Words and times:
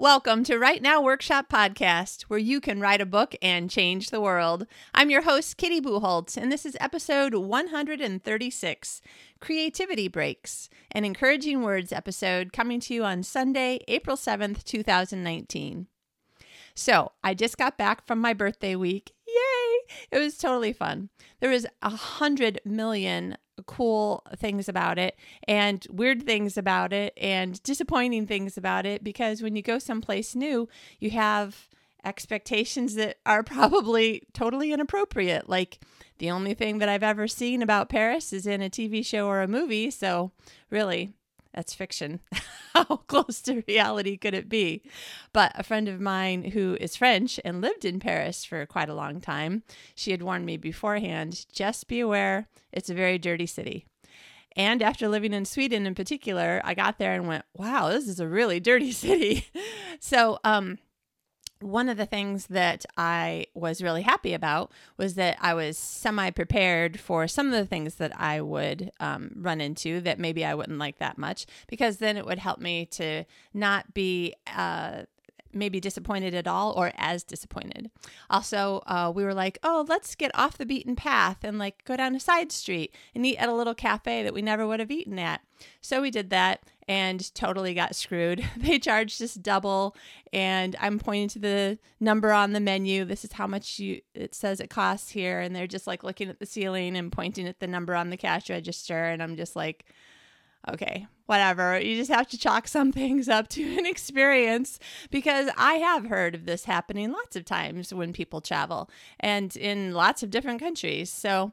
Welcome 0.00 0.44
to 0.44 0.56
Write 0.56 0.80
Now 0.80 1.02
Workshop 1.02 1.50
Podcast, 1.50 2.22
where 2.22 2.38
you 2.38 2.58
can 2.58 2.80
write 2.80 3.02
a 3.02 3.06
book 3.06 3.34
and 3.42 3.68
change 3.68 4.08
the 4.08 4.20
world. 4.22 4.66
I'm 4.94 5.10
your 5.10 5.20
host, 5.20 5.58
Kitty 5.58 5.78
Bucholtz, 5.78 6.38
and 6.38 6.50
this 6.50 6.64
is 6.64 6.74
episode 6.80 7.34
136 7.34 9.02
Creativity 9.40 10.08
Breaks, 10.08 10.70
an 10.90 11.04
encouraging 11.04 11.60
words 11.60 11.92
episode 11.92 12.50
coming 12.50 12.80
to 12.80 12.94
you 12.94 13.04
on 13.04 13.22
Sunday, 13.22 13.80
April 13.88 14.16
7th, 14.16 14.64
2019. 14.64 15.86
So, 16.74 17.12
I 17.22 17.34
just 17.34 17.58
got 17.58 17.76
back 17.76 18.06
from 18.06 18.20
my 18.20 18.32
birthday 18.32 18.76
week. 18.76 19.12
It 20.10 20.18
was 20.18 20.36
totally 20.36 20.72
fun. 20.72 21.08
There 21.40 21.50
was 21.50 21.66
a 21.82 21.90
hundred 21.90 22.60
million 22.64 23.36
cool 23.66 24.24
things 24.36 24.68
about 24.68 24.98
it 24.98 25.16
and 25.46 25.86
weird 25.90 26.24
things 26.24 26.56
about 26.56 26.92
it 26.92 27.12
and 27.16 27.62
disappointing 27.62 28.26
things 28.26 28.56
about 28.56 28.86
it 28.86 29.04
because 29.04 29.42
when 29.42 29.54
you 29.54 29.62
go 29.62 29.78
someplace 29.78 30.34
new, 30.34 30.68
you 30.98 31.10
have 31.10 31.68
expectations 32.04 32.94
that 32.94 33.18
are 33.26 33.42
probably 33.44 34.22
totally 34.32 34.72
inappropriate. 34.72 35.48
Like 35.48 35.80
the 36.18 36.30
only 36.30 36.54
thing 36.54 36.78
that 36.78 36.88
I've 36.88 37.02
ever 37.02 37.28
seen 37.28 37.62
about 37.62 37.88
Paris 37.88 38.32
is 38.32 38.46
in 38.46 38.62
a 38.62 38.70
TV 38.70 39.04
show 39.04 39.26
or 39.26 39.42
a 39.42 39.48
movie. 39.48 39.90
So, 39.90 40.32
really, 40.70 41.12
that's 41.54 41.74
fiction. 41.74 42.20
How 42.74 42.84
close 42.84 43.40
to 43.42 43.62
reality 43.66 44.16
could 44.16 44.34
it 44.34 44.48
be? 44.48 44.82
But 45.32 45.52
a 45.54 45.62
friend 45.62 45.88
of 45.88 46.00
mine 46.00 46.50
who 46.52 46.76
is 46.80 46.96
French 46.96 47.40
and 47.44 47.60
lived 47.60 47.84
in 47.84 48.00
Paris 48.00 48.44
for 48.44 48.64
quite 48.66 48.88
a 48.88 48.94
long 48.94 49.20
time, 49.20 49.62
she 49.94 50.12
had 50.12 50.22
warned 50.22 50.46
me 50.46 50.56
beforehand 50.56 51.46
just 51.52 51.88
be 51.88 52.00
aware, 52.00 52.48
it's 52.72 52.90
a 52.90 52.94
very 52.94 53.18
dirty 53.18 53.46
city. 53.46 53.86
And 54.56 54.82
after 54.82 55.08
living 55.08 55.32
in 55.32 55.44
Sweden 55.44 55.86
in 55.86 55.94
particular, 55.94 56.60
I 56.64 56.74
got 56.74 56.98
there 56.98 57.14
and 57.14 57.28
went, 57.28 57.44
wow, 57.54 57.88
this 57.88 58.08
is 58.08 58.20
a 58.20 58.28
really 58.28 58.60
dirty 58.60 58.92
city. 58.92 59.46
so, 60.00 60.38
um, 60.44 60.78
one 61.60 61.88
of 61.88 61.96
the 61.96 62.06
things 62.06 62.46
that 62.48 62.86
I 62.96 63.46
was 63.54 63.82
really 63.82 64.02
happy 64.02 64.32
about 64.34 64.72
was 64.96 65.14
that 65.14 65.36
I 65.40 65.54
was 65.54 65.76
semi 65.76 66.30
prepared 66.30 66.98
for 66.98 67.28
some 67.28 67.46
of 67.46 67.52
the 67.52 67.66
things 67.66 67.96
that 67.96 68.18
I 68.18 68.40
would 68.40 68.90
um, 68.98 69.32
run 69.36 69.60
into 69.60 70.00
that 70.00 70.18
maybe 70.18 70.44
I 70.44 70.54
wouldn't 70.54 70.78
like 70.78 70.98
that 70.98 71.18
much, 71.18 71.46
because 71.68 71.98
then 71.98 72.16
it 72.16 72.26
would 72.26 72.38
help 72.38 72.60
me 72.60 72.86
to 72.86 73.24
not 73.52 73.92
be 73.94 74.34
uh, 74.56 75.02
maybe 75.52 75.80
disappointed 75.80 76.34
at 76.34 76.46
all 76.46 76.72
or 76.72 76.92
as 76.96 77.22
disappointed. 77.22 77.90
Also, 78.28 78.82
uh, 78.86 79.12
we 79.14 79.24
were 79.24 79.34
like, 79.34 79.58
oh, 79.62 79.84
let's 79.88 80.14
get 80.14 80.30
off 80.34 80.58
the 80.58 80.66
beaten 80.66 80.96
path 80.96 81.38
and 81.42 81.58
like 81.58 81.84
go 81.84 81.96
down 81.96 82.14
a 82.14 82.20
side 82.20 82.52
street 82.52 82.94
and 83.14 83.24
eat 83.26 83.36
at 83.36 83.48
a 83.48 83.54
little 83.54 83.74
cafe 83.74 84.22
that 84.22 84.34
we 84.34 84.42
never 84.42 84.66
would 84.66 84.80
have 84.80 84.90
eaten 84.90 85.18
at. 85.18 85.40
So 85.80 86.02
we 86.02 86.10
did 86.10 86.30
that 86.30 86.62
and 86.88 87.32
totally 87.34 87.72
got 87.72 87.94
screwed. 87.94 88.44
They 88.56 88.78
charged 88.78 89.22
us 89.22 89.34
double, 89.34 89.96
and 90.32 90.76
I'm 90.80 90.98
pointing 90.98 91.28
to 91.28 91.38
the 91.38 91.78
number 91.98 92.32
on 92.32 92.52
the 92.52 92.60
menu. 92.60 93.04
This 93.04 93.24
is 93.24 93.32
how 93.32 93.46
much 93.46 93.78
you 93.78 94.00
it 94.14 94.34
says 94.34 94.60
it 94.60 94.70
costs 94.70 95.10
here, 95.10 95.40
and 95.40 95.54
they're 95.54 95.66
just 95.66 95.86
like 95.86 96.02
looking 96.02 96.28
at 96.28 96.40
the 96.40 96.46
ceiling 96.46 96.96
and 96.96 97.12
pointing 97.12 97.46
at 97.46 97.60
the 97.60 97.66
number 97.66 97.94
on 97.94 98.10
the 98.10 98.16
cash 98.16 98.50
register, 98.50 99.04
and 99.04 99.22
I'm 99.22 99.36
just 99.36 99.54
like, 99.54 99.86
okay, 100.72 101.06
whatever. 101.26 101.80
You 101.80 101.96
just 101.96 102.10
have 102.10 102.28
to 102.28 102.38
chalk 102.38 102.68
some 102.68 102.92
things 103.00 103.28
up 103.28 103.48
to 103.48 103.78
an 103.78 103.86
experience 103.86 104.78
because 105.10 105.50
I 105.56 105.74
have 105.74 106.06
heard 106.06 106.34
of 106.34 106.46
this 106.46 106.64
happening 106.64 107.12
lots 107.12 107.36
of 107.36 107.44
times 107.44 107.92
when 107.94 108.12
people 108.12 108.40
travel 108.40 108.90
and 109.18 109.54
in 109.56 109.92
lots 109.92 110.22
of 110.22 110.30
different 110.30 110.60
countries. 110.60 111.10
So 111.10 111.52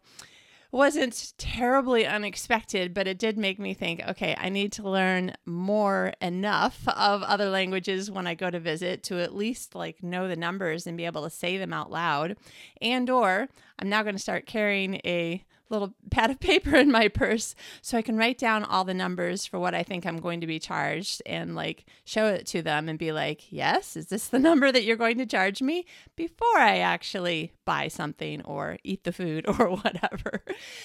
wasn't 0.71 1.33
terribly 1.37 2.05
unexpected, 2.05 2.93
but 2.93 3.07
it 3.07 3.17
did 3.17 3.37
make 3.37 3.57
me 3.57 3.73
think, 3.73 4.01
okay, 4.07 4.35
I 4.37 4.49
need 4.49 4.71
to 4.73 4.89
learn 4.89 5.33
more 5.45 6.13
enough 6.21 6.87
of 6.87 7.23
other 7.23 7.49
languages 7.49 8.11
when 8.11 8.27
I 8.27 8.35
go 8.35 8.49
to 8.49 8.59
visit 8.59 9.03
to 9.03 9.19
at 9.19 9.33
least 9.33 9.75
like 9.75 10.03
know 10.03 10.27
the 10.27 10.35
numbers 10.35 10.85
and 10.85 10.97
be 10.97 11.05
able 11.05 11.23
to 11.23 11.29
say 11.29 11.57
them 11.57 11.73
out 11.73 11.89
loud. 11.89 12.35
And 12.81 13.09
or 13.09 13.47
I'm 13.79 13.89
now 13.89 14.03
going 14.03 14.15
to 14.15 14.21
start 14.21 14.45
carrying 14.45 14.95
a 15.05 15.43
little 15.69 15.93
pad 16.11 16.31
of 16.31 16.39
paper 16.39 16.75
in 16.75 16.91
my 16.91 17.07
purse 17.07 17.55
so 17.81 17.97
I 17.97 18.01
can 18.01 18.17
write 18.17 18.37
down 18.37 18.63
all 18.63 18.83
the 18.83 18.93
numbers 18.93 19.45
for 19.45 19.59
what 19.59 19.73
I 19.73 19.83
think 19.83 20.05
I'm 20.05 20.17
going 20.17 20.41
to 20.41 20.47
be 20.47 20.59
charged 20.59 21.21
and 21.25 21.55
like 21.55 21.85
show 22.05 22.27
it 22.27 22.45
to 22.47 22.61
them 22.61 22.89
and 22.89 22.97
be 22.97 23.11
like, 23.11 23.51
yes, 23.51 23.95
is 23.95 24.07
this 24.07 24.27
the 24.27 24.39
number 24.47 24.71
that 24.71 24.83
you're 24.83 24.95
going 24.95 25.17
to 25.17 25.25
charge 25.25 25.61
me 25.61 25.85
before 26.15 26.57
I 26.57 26.79
actually 26.79 27.53
buy 27.65 27.87
something 27.87 28.41
or 28.43 28.77
eat 28.83 29.03
the 29.03 29.11
food 29.11 29.45
or 29.59 29.75
whatever. 29.75 30.43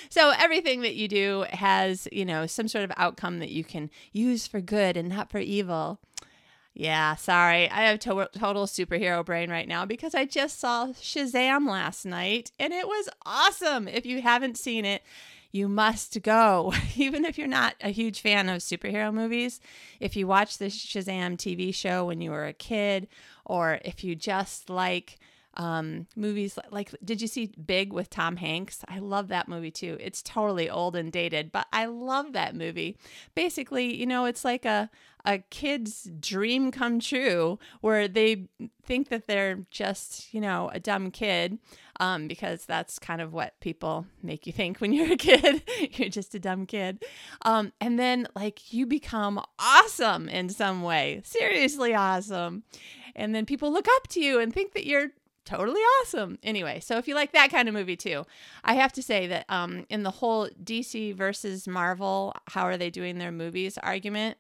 So 0.09 0.33
everything 0.39 0.83
that 0.83 0.95
you 0.95 1.09
do 1.09 1.47
has, 1.51 2.09
you 2.13 2.25
know, 2.25 2.47
some 2.47 2.69
sort 2.69 2.85
of 2.85 2.93
outcome 2.97 3.39
that 3.39 3.51
you 3.51 3.65
can 3.65 3.91
use 4.13 4.47
for 4.47 4.61
good 4.61 4.97
and 4.97 5.09
not 5.09 5.31
for 5.31 5.39
evil. 5.39 6.01
Yeah, 6.75 7.17
sorry. 7.17 7.69
I 7.69 7.83
have 7.83 7.99
to- 8.01 8.31
total 8.33 8.67
superhero 8.67 9.25
brain 9.25 9.51
right 9.51 9.69
now 9.69 9.85
because 9.85 10.15
I 10.15 10.25
just 10.25 10.59
saw 10.59 10.89
Shazam 10.89 11.69
last 11.69 12.05
night 12.07 12.51
and 12.59 12.73
it 12.73 12.87
was 12.87 13.09
awesome. 13.27 13.89
If 13.89 14.07
you 14.07 14.23
haven't 14.23 14.57
seen 14.57 14.85
it, 14.85 15.03
you 15.51 15.69
must 15.69 16.23
go. 16.23 16.73
Even 16.97 17.27
if 17.27 17.37
you're 17.37 17.47
not 17.47 17.75
a 17.83 17.91
huge 17.91 18.23
fan 18.23 18.49
of 18.49 18.63
superhero 18.63 19.13
movies, 19.13 19.61
if 20.01 20.17
you 20.17 20.27
watch 20.27 20.57
the 20.57 20.67
Shazam 20.67 21.37
TV 21.37 21.75
show 21.75 22.07
when 22.07 22.23
you 22.23 22.31
were 22.31 22.47
a 22.47 22.55
kid, 22.55 23.07
or 23.45 23.79
if 23.85 24.03
you 24.03 24.15
just 24.15 24.71
like 24.71 25.19
um, 25.57 26.07
movies 26.17 26.59
like, 26.71 26.95
did 27.05 27.21
you 27.21 27.29
see 27.29 27.53
Big 27.65 27.93
with 27.93 28.11
Tom 28.11 28.37
Hanks? 28.37 28.85
I 28.89 28.99
love 28.99 29.29
that 29.29 29.49
movie 29.49 29.71
too. 29.71 29.97
It's 30.01 30.23
totally 30.23 30.71
old 30.71 30.97
and 30.97 31.13
dated, 31.13 31.53
but 31.53 31.67
I 31.73 31.87
love 31.87 32.33
that 32.33 32.55
movie. 32.55 32.97
Basically, 33.35 33.95
you 33.95 34.07
know, 34.07 34.25
it's 34.25 34.45
like 34.45 34.65
a 34.65 34.91
a 35.25 35.39
kid's 35.39 36.11
dream 36.19 36.71
come 36.71 36.99
true 36.99 37.59
where 37.81 38.09
they 38.09 38.49
think 38.85 39.09
that 39.09 39.27
they're 39.27 39.61
just, 39.71 40.33
you 40.35 40.41
know, 40.41 40.71
a 40.73 40.81
dumb 40.81 41.11
kid 41.11 41.59
um, 42.01 42.27
because 42.27 42.65
that's 42.67 42.99
kind 42.99 43.21
of 43.21 43.33
what 43.33 43.59
people 43.61 44.07
make 44.23 44.47
you 44.47 44.53
think 44.53 44.79
when 44.81 44.93
you're 44.93 45.13
a 45.13 45.17
kid. 45.17 45.63
you're 45.93 46.09
just 46.09 46.35
a 46.35 46.39
dumb 46.39 46.67
kid. 46.67 47.05
Um, 47.43 47.73
and 47.81 47.99
then, 47.99 48.27
like, 48.35 48.73
you 48.73 48.87
become 48.87 49.41
awesome 49.59 50.29
in 50.29 50.49
some 50.49 50.83
way, 50.83 51.21
seriously 51.25 51.95
awesome. 51.95 52.65
And 53.15 53.35
then 53.35 53.47
people 53.47 53.73
look 53.73 53.87
up 53.97 54.09
to 54.09 54.21
you 54.21 54.41
and 54.41 54.53
think 54.53 54.73
that 54.73 54.87
you're 54.87 55.11
totally 55.45 55.81
awesome. 55.81 56.39
Anyway, 56.43 56.81
so 56.81 56.99
if 56.99 57.09
you 57.09 57.15
like 57.15 57.33
that 57.33 57.51
kind 57.51 57.69
of 57.69 57.75
movie 57.75 57.97
too, 57.97 58.25
I 58.65 58.75
have 58.75 58.93
to 58.95 59.03
say 59.03 59.27
that 59.29 59.47
um, 59.49 59.87
in 59.89 60.03
the 60.03 60.11
whole 60.11 60.49
DC 60.63 61.15
versus 61.15 61.67
Marvel, 61.67 62.35
how 62.49 62.63
are 62.63 62.77
they 62.77 62.91
doing 62.91 63.19
their 63.19 63.33
movies 63.33 63.79
argument, 63.79 64.39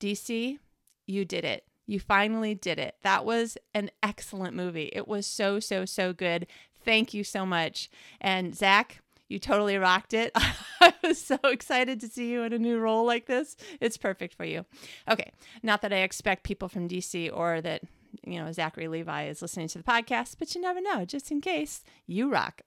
DC, 0.00 0.58
you 1.06 1.24
did 1.24 1.44
it. 1.44 1.64
You 1.86 2.00
finally 2.00 2.54
did 2.54 2.78
it. 2.78 2.96
That 3.02 3.24
was 3.24 3.58
an 3.74 3.90
excellent 4.02 4.54
movie. 4.54 4.90
It 4.92 5.06
was 5.06 5.26
so, 5.26 5.60
so, 5.60 5.84
so 5.84 6.12
good. 6.12 6.46
Thank 6.84 7.12
you 7.12 7.24
so 7.24 7.44
much. 7.44 7.90
And 8.20 8.54
Zach, 8.54 9.02
you 9.28 9.38
totally 9.38 9.76
rocked 9.76 10.14
it. 10.14 10.32
I 10.80 10.94
was 11.02 11.20
so 11.20 11.38
excited 11.44 12.00
to 12.00 12.08
see 12.08 12.30
you 12.30 12.42
in 12.42 12.52
a 12.52 12.58
new 12.58 12.78
role 12.78 13.06
like 13.06 13.26
this. 13.26 13.56
It's 13.80 13.96
perfect 13.96 14.34
for 14.34 14.44
you. 14.44 14.64
Okay, 15.10 15.30
not 15.62 15.82
that 15.82 15.92
I 15.92 15.98
expect 15.98 16.44
people 16.44 16.68
from 16.68 16.88
DC 16.88 17.30
or 17.32 17.60
that 17.62 17.82
you 18.26 18.42
know, 18.42 18.50
Zachary 18.52 18.88
Levi 18.88 19.26
is 19.26 19.42
listening 19.42 19.68
to 19.68 19.78
the 19.78 19.84
podcast, 19.84 20.36
but 20.38 20.54
you 20.54 20.60
never 20.60 20.80
know, 20.80 21.04
just 21.04 21.30
in 21.30 21.40
case 21.40 21.82
you 22.06 22.30
rock. 22.30 22.62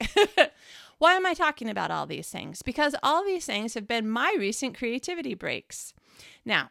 Why 0.98 1.14
am 1.14 1.26
I 1.26 1.34
talking 1.34 1.70
about 1.70 1.92
all 1.92 2.06
these 2.06 2.30
things? 2.30 2.62
Because 2.62 2.96
all 3.04 3.24
these 3.24 3.46
things 3.46 3.74
have 3.76 3.88
been 3.88 4.10
my 4.10 4.36
recent 4.38 4.78
creativity 4.78 5.34
breaks. 5.34 5.94
Now, 6.46 6.70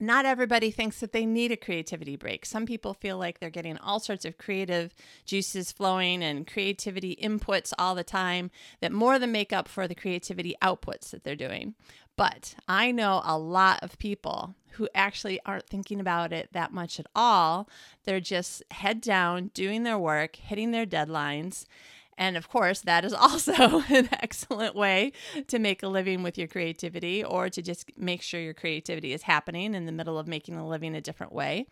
not 0.00 0.26
everybody 0.26 0.70
thinks 0.70 1.00
that 1.00 1.12
they 1.12 1.24
need 1.24 1.52
a 1.52 1.56
creativity 1.56 2.16
break. 2.16 2.44
Some 2.44 2.66
people 2.66 2.94
feel 2.94 3.16
like 3.16 3.38
they're 3.38 3.50
getting 3.50 3.78
all 3.78 4.00
sorts 4.00 4.24
of 4.24 4.38
creative 4.38 4.94
juices 5.24 5.70
flowing 5.72 6.22
and 6.22 6.46
creativity 6.46 7.16
inputs 7.22 7.72
all 7.78 7.94
the 7.94 8.04
time 8.04 8.50
that 8.80 8.92
more 8.92 9.18
than 9.18 9.32
make 9.32 9.52
up 9.52 9.68
for 9.68 9.86
the 9.86 9.94
creativity 9.94 10.54
outputs 10.60 11.10
that 11.10 11.22
they're 11.22 11.36
doing. 11.36 11.74
But 12.16 12.54
I 12.68 12.92
know 12.92 13.22
a 13.24 13.38
lot 13.38 13.80
of 13.82 13.98
people 13.98 14.54
who 14.72 14.88
actually 14.94 15.40
aren't 15.46 15.68
thinking 15.68 16.00
about 16.00 16.32
it 16.32 16.48
that 16.52 16.72
much 16.72 16.98
at 16.98 17.06
all. 17.14 17.68
They're 18.04 18.20
just 18.20 18.62
head 18.72 19.00
down, 19.00 19.50
doing 19.54 19.84
their 19.84 19.98
work, 19.98 20.36
hitting 20.36 20.72
their 20.72 20.86
deadlines. 20.86 21.66
And 22.16 22.36
of 22.36 22.48
course, 22.48 22.80
that 22.82 23.04
is 23.04 23.12
also 23.12 23.82
an 23.88 24.08
excellent 24.12 24.74
way 24.74 25.12
to 25.48 25.58
make 25.58 25.82
a 25.82 25.88
living 25.88 26.22
with 26.22 26.38
your 26.38 26.48
creativity 26.48 27.24
or 27.24 27.48
to 27.50 27.62
just 27.62 27.90
make 27.96 28.22
sure 28.22 28.40
your 28.40 28.54
creativity 28.54 29.12
is 29.12 29.22
happening 29.22 29.74
in 29.74 29.86
the 29.86 29.92
middle 29.92 30.18
of 30.18 30.28
making 30.28 30.56
a 30.56 30.66
living 30.66 30.94
a 30.94 31.00
different 31.00 31.32
way. 31.32 31.66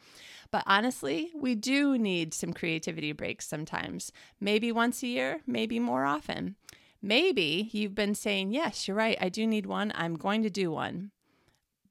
But 0.50 0.64
honestly, 0.66 1.30
we 1.34 1.54
do 1.54 1.96
need 1.96 2.34
some 2.34 2.52
creativity 2.52 3.12
breaks 3.12 3.46
sometimes, 3.46 4.12
maybe 4.40 4.70
once 4.70 5.02
a 5.02 5.06
year, 5.06 5.40
maybe 5.46 5.78
more 5.78 6.04
often. 6.04 6.56
Maybe 7.00 7.68
you've 7.72 7.94
been 7.94 8.14
saying, 8.14 8.52
Yes, 8.52 8.86
you're 8.86 8.96
right. 8.96 9.18
I 9.20 9.28
do 9.28 9.46
need 9.46 9.66
one. 9.66 9.92
I'm 9.94 10.14
going 10.14 10.42
to 10.44 10.50
do 10.50 10.70
one. 10.70 11.10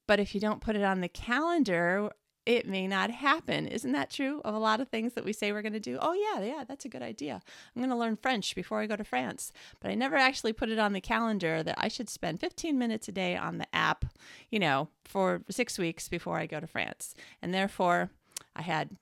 But 0.07 0.19
if 0.19 0.33
you 0.33 0.42
don't 0.42 0.62
put 0.62 0.75
it 0.75 0.83
on 0.83 1.01
the 1.01 1.09
calendar, 1.09 2.12
it 2.45 2.67
may 2.67 2.88
not 2.88 3.11
happen. 3.11 3.67
Isn't 3.67 3.91
that 3.91 4.09
true 4.09 4.41
of 4.43 4.55
a 4.55 4.59
lot 4.59 4.81
of 4.81 4.88
things 4.88 5.13
that 5.13 5.23
we 5.23 5.33
say 5.33 5.51
we're 5.51 5.61
going 5.61 5.73
to 5.73 5.79
do? 5.79 5.99
Oh, 6.01 6.13
yeah, 6.13 6.43
yeah, 6.43 6.63
that's 6.67 6.85
a 6.85 6.89
good 6.89 7.03
idea. 7.03 7.41
I'm 7.75 7.81
going 7.81 7.91
to 7.91 7.95
learn 7.95 8.15
French 8.15 8.55
before 8.55 8.81
I 8.81 8.88
go 8.88 8.95
to 8.95 9.03
France. 9.03 9.51
But 9.79 9.91
I 9.91 9.95
never 9.95 10.15
actually 10.15 10.53
put 10.53 10.69
it 10.69 10.79
on 10.79 10.93
the 10.93 11.01
calendar 11.01 11.61
that 11.61 11.75
I 11.77 11.88
should 11.88 12.09
spend 12.09 12.39
15 12.39 12.77
minutes 12.77 13.07
a 13.07 13.11
day 13.11 13.38
on 13.38 13.59
the 13.59 13.75
app, 13.75 14.05
you 14.49 14.59
know, 14.59 14.89
for 15.05 15.43
six 15.49 15.77
weeks 15.77 16.09
before 16.09 16.38
I 16.38 16.47
go 16.47 16.59
to 16.59 16.67
France. 16.67 17.13
And 17.41 17.53
therefore, 17.53 18.09
I 18.55 18.63
had 18.63 18.97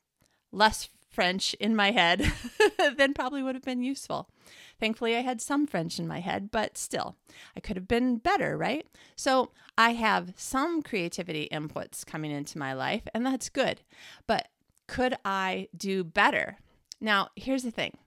less 0.52 0.90
French 1.20 1.54
in 1.56 1.76
my 1.76 1.92
head 1.92 2.32
than 2.96 3.14
probably 3.14 3.44
would 3.44 3.54
have 3.54 3.66
been 3.66 3.84
useful. 3.84 4.30
Thankfully, 4.80 5.18
I 5.18 5.20
had 5.20 5.42
some 5.42 5.68
French 5.68 6.00
in 6.00 6.08
my 6.08 6.22
head, 6.22 6.50
but 6.50 6.78
still, 6.78 7.18
I 7.58 7.60
could 7.60 7.76
have 7.76 7.90
been 7.90 8.20
better, 8.20 8.58
right? 8.58 8.88
So 9.18 9.52
I 9.78 9.90
have 9.96 10.32
some 10.38 10.82
creativity 10.82 11.50
inputs 11.52 12.06
coming 12.06 12.32
into 12.32 12.58
my 12.58 12.72
life, 12.72 13.04
and 13.14 13.26
that's 13.26 13.50
good. 13.50 13.82
But 14.28 14.48
could 14.88 15.18
I 15.26 15.68
do 15.76 16.06
better? 16.06 16.60
Now, 17.02 17.32
here's 17.36 17.64
the 17.64 17.72
thing 17.72 17.98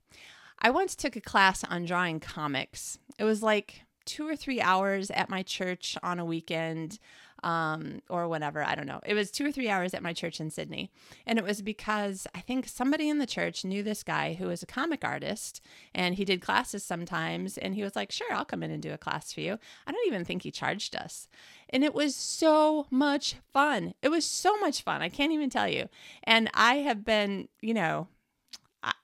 I 0.59 0.71
once 0.71 0.97
took 0.97 1.15
a 1.15 1.21
class 1.21 1.65
on 1.65 1.85
drawing 1.85 2.19
comics. 2.19 2.99
It 3.19 3.25
was 3.25 3.43
like 3.43 3.83
two 4.05 4.27
or 4.27 4.37
three 4.37 4.61
hours 4.61 5.11
at 5.11 5.29
my 5.29 5.43
church 5.43 5.97
on 6.03 6.19
a 6.19 6.25
weekend 6.25 6.99
um, 7.43 8.01
or 8.09 8.29
whenever. 8.29 8.63
I 8.63 8.75
don't 8.75 8.87
know. 8.87 9.01
It 9.05 9.15
was 9.15 9.31
two 9.31 9.47
or 9.47 9.53
three 9.53 9.69
hours 9.69 9.95
at 9.95 10.03
my 10.03 10.13
church 10.13 10.41
in 10.41 10.51
Sydney. 10.51 10.91
And 11.27 11.39
it 11.39 11.45
was 11.45 11.61
because 11.61 12.27
I 12.35 12.41
think 12.41 12.69
somebody 12.69 13.09
in 13.09 13.19
the 13.19 13.27
church 13.27 13.65
knew 13.65 13.83
this 13.83 14.03
guy 14.03 14.35
who 14.35 14.47
was 14.47 14.63
a 14.63 14.67
comic 14.67 15.05
artist 15.05 15.61
and 15.95 16.15
he 16.15 16.25
did 16.25 16.41
classes 16.41 16.85
sometimes. 16.85 17.59
And 17.59 17.75
he 17.75 17.83
was 17.83 17.97
like, 17.97 18.13
sure, 18.13 18.33
I'll 18.33 18.45
come 18.45 18.63
in 18.63 18.71
and 18.71 18.83
do 18.83 18.93
a 18.93 18.99
class 18.99 19.33
for 19.33 19.41
you. 19.41 19.59
I 19.87 19.93
don't 19.93 20.07
even 20.07 20.25
think 20.25 20.43
he 20.43 20.51
charged 20.51 20.95
us. 20.95 21.29
And 21.69 21.83
it 21.83 21.95
was 21.95 22.15
so 22.15 22.87
much 22.91 23.37
fun. 23.53 23.95
It 24.03 24.11
was 24.11 24.25
so 24.25 24.57
much 24.59 24.83
fun. 24.83 25.03
I 25.03 25.09
can't 25.09 25.33
even 25.33 25.51
tell 25.51 25.69
you. 25.69 25.89
And 26.25 26.51
I 26.55 26.77
have 26.77 27.05
been, 27.05 27.49
you 27.61 27.75
know, 27.75 28.09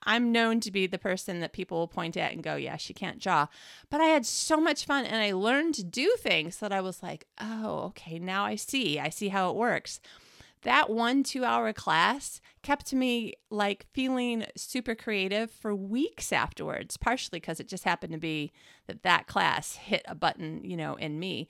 I'm 0.03 0.33
known 0.33 0.61
to 0.61 0.71
be 0.71 0.87
the 0.87 0.99
person 0.99 1.41
that 1.41 1.53
people 1.53 1.79
will 1.79 1.89
point 1.89 2.17
at 2.17 2.33
and 2.33 2.43
go, 2.43 2.57
yeah, 2.57 2.77
she 2.77 2.95
can't 2.95 3.21
draw. 3.21 3.47
But 3.91 4.01
I 4.01 4.07
had 4.07 4.27
so 4.27 4.61
much 4.61 4.85
fun 4.85 5.05
and 5.05 5.17
I 5.17 5.33
learned 5.33 5.75
to 5.75 5.85
do 5.85 6.17
things 6.19 6.59
that 6.59 6.73
I 6.73 6.81
was 6.81 7.03
like, 7.03 7.27
oh, 7.41 7.85
okay, 7.89 8.19
now 8.19 8.45
I 8.45 8.57
see. 8.57 8.99
I 8.99 9.09
see 9.11 9.29
how 9.29 9.51
it 9.51 9.57
works. 9.57 10.01
That 10.63 10.91
one 10.91 11.23
two 11.23 11.45
hour 11.45 11.73
class 11.73 12.41
kept 12.63 12.93
me 12.93 13.35
like 13.49 13.87
feeling 13.93 14.45
super 14.57 14.95
creative 14.95 15.51
for 15.51 15.75
weeks 15.75 16.33
afterwards, 16.33 16.97
partially 16.97 17.39
because 17.39 17.61
it 17.61 17.69
just 17.69 17.85
happened 17.85 18.13
to 18.13 18.19
be 18.19 18.53
that 18.89 19.03
that 19.05 19.29
class 19.29 19.77
hit 19.77 20.03
a 20.07 20.17
button, 20.17 20.65
you 20.65 20.77
know, 20.77 20.95
in 20.97 21.21
me. 21.21 21.49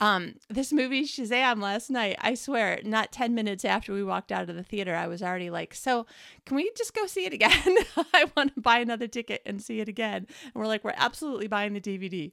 Um, 0.00 0.34
this 0.50 0.72
movie 0.72 1.04
Shazam 1.04 1.62
last 1.62 1.88
night, 1.88 2.16
I 2.20 2.34
swear, 2.34 2.80
not 2.84 3.12
10 3.12 3.34
minutes 3.34 3.64
after 3.64 3.92
we 3.92 4.02
walked 4.02 4.32
out 4.32 4.48
of 4.48 4.56
the 4.56 4.62
theater, 4.62 4.94
I 4.94 5.06
was 5.06 5.22
already 5.22 5.50
like, 5.50 5.74
So, 5.74 6.06
can 6.44 6.56
we 6.56 6.70
just 6.76 6.94
go 6.94 7.06
see 7.06 7.26
it 7.26 7.32
again? 7.32 7.52
I 8.12 8.30
want 8.36 8.54
to 8.54 8.60
buy 8.60 8.78
another 8.78 9.06
ticket 9.06 9.42
and 9.46 9.62
see 9.62 9.80
it 9.80 9.88
again. 9.88 10.26
And 10.42 10.54
we're 10.54 10.66
like, 10.66 10.84
We're 10.84 10.94
absolutely 10.96 11.46
buying 11.46 11.74
the 11.74 11.80
DVD. 11.80 12.32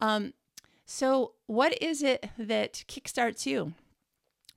Um, 0.00 0.34
so, 0.86 1.32
what 1.46 1.80
is 1.82 2.02
it 2.02 2.28
that 2.38 2.84
kickstarts 2.88 3.44
you? 3.44 3.74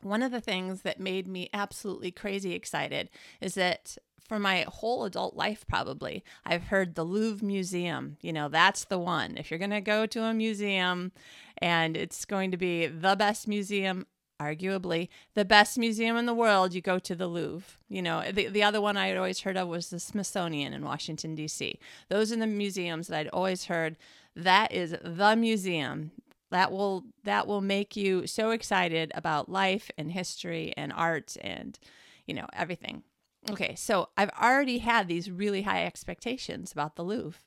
One 0.02 0.22
of 0.22 0.32
the 0.32 0.42
things 0.42 0.84
that 0.84 1.00
made 1.00 1.28
me 1.28 1.50
absolutely 1.54 2.12
crazy 2.12 2.54
excited 2.54 3.10
is 3.42 3.56
that 3.56 3.98
for 4.28 4.40
my 4.40 4.66
whole 4.68 5.06
adult 5.06 5.36
life, 5.36 5.66
probably, 5.68 6.24
I've 6.46 6.64
heard 6.64 6.96
the 6.96 7.04
Louvre 7.04 7.46
Museum. 7.46 8.18
You 8.22 8.34
know, 8.34 8.50
that's 8.50 8.86
the 8.86 9.00
one. 9.00 9.38
If 9.38 9.50
you're 9.50 9.58
going 9.58 9.70
to 9.72 9.82
go 9.82 10.06
to 10.06 10.24
a 10.24 10.34
museum 10.34 11.12
and 11.60 11.96
it's 11.96 12.26
going 12.26 12.52
to 12.52 12.58
be 12.58 12.88
the 12.88 13.16
best 13.16 13.48
museum, 13.48 14.06
arguably 14.40 15.10
the 15.34 15.46
best 15.46 15.78
museum 15.78 16.18
in 16.18 16.26
the 16.26 16.34
world, 16.34 16.74
you 16.74 16.82
go 16.82 17.00
to 17.00 17.16
the 17.16 17.28
Louvre. 17.28 17.78
You 17.90 18.02
know, 18.02 18.24
the, 18.32 18.48
the 18.48 18.64
other 18.64 18.82
one 18.82 18.98
I 18.98 19.08
had 19.08 19.18
always 19.18 19.42
heard 19.42 19.58
of 19.58 19.68
was 19.68 19.90
the 19.90 20.00
Smithsonian 20.00 20.74
in 20.74 20.84
Washington, 20.84 21.36
D.C. 21.36 21.80
Those 22.10 22.32
are 22.32 22.38
the 22.38 22.48
museums 22.48 23.08
that 23.08 23.20
I'd 23.20 23.30
always 23.30 23.66
heard. 23.66 23.98
That 24.36 24.72
is 24.72 24.96
the 25.04 25.36
museum 25.36 26.12
that 26.52 26.72
will 26.72 27.04
that 27.24 27.48
will 27.48 27.62
make 27.62 27.96
you 27.96 28.28
so 28.28 28.52
excited 28.52 29.12
about 29.16 29.50
life 29.50 29.92
and 29.98 30.12
history 30.12 30.74
and 30.78 30.94
art 30.94 31.36
and 31.42 31.78
you 32.26 32.34
know 32.34 32.48
everything 32.54 33.04
Okay, 33.50 33.76
so 33.76 34.10
I've 34.18 34.32
already 34.42 34.80
had 34.80 35.08
these 35.08 35.32
really 35.32 35.62
high 35.62 35.86
expectations 35.86 36.72
about 36.72 36.96
the 36.96 37.04
Louvre. 37.04 37.40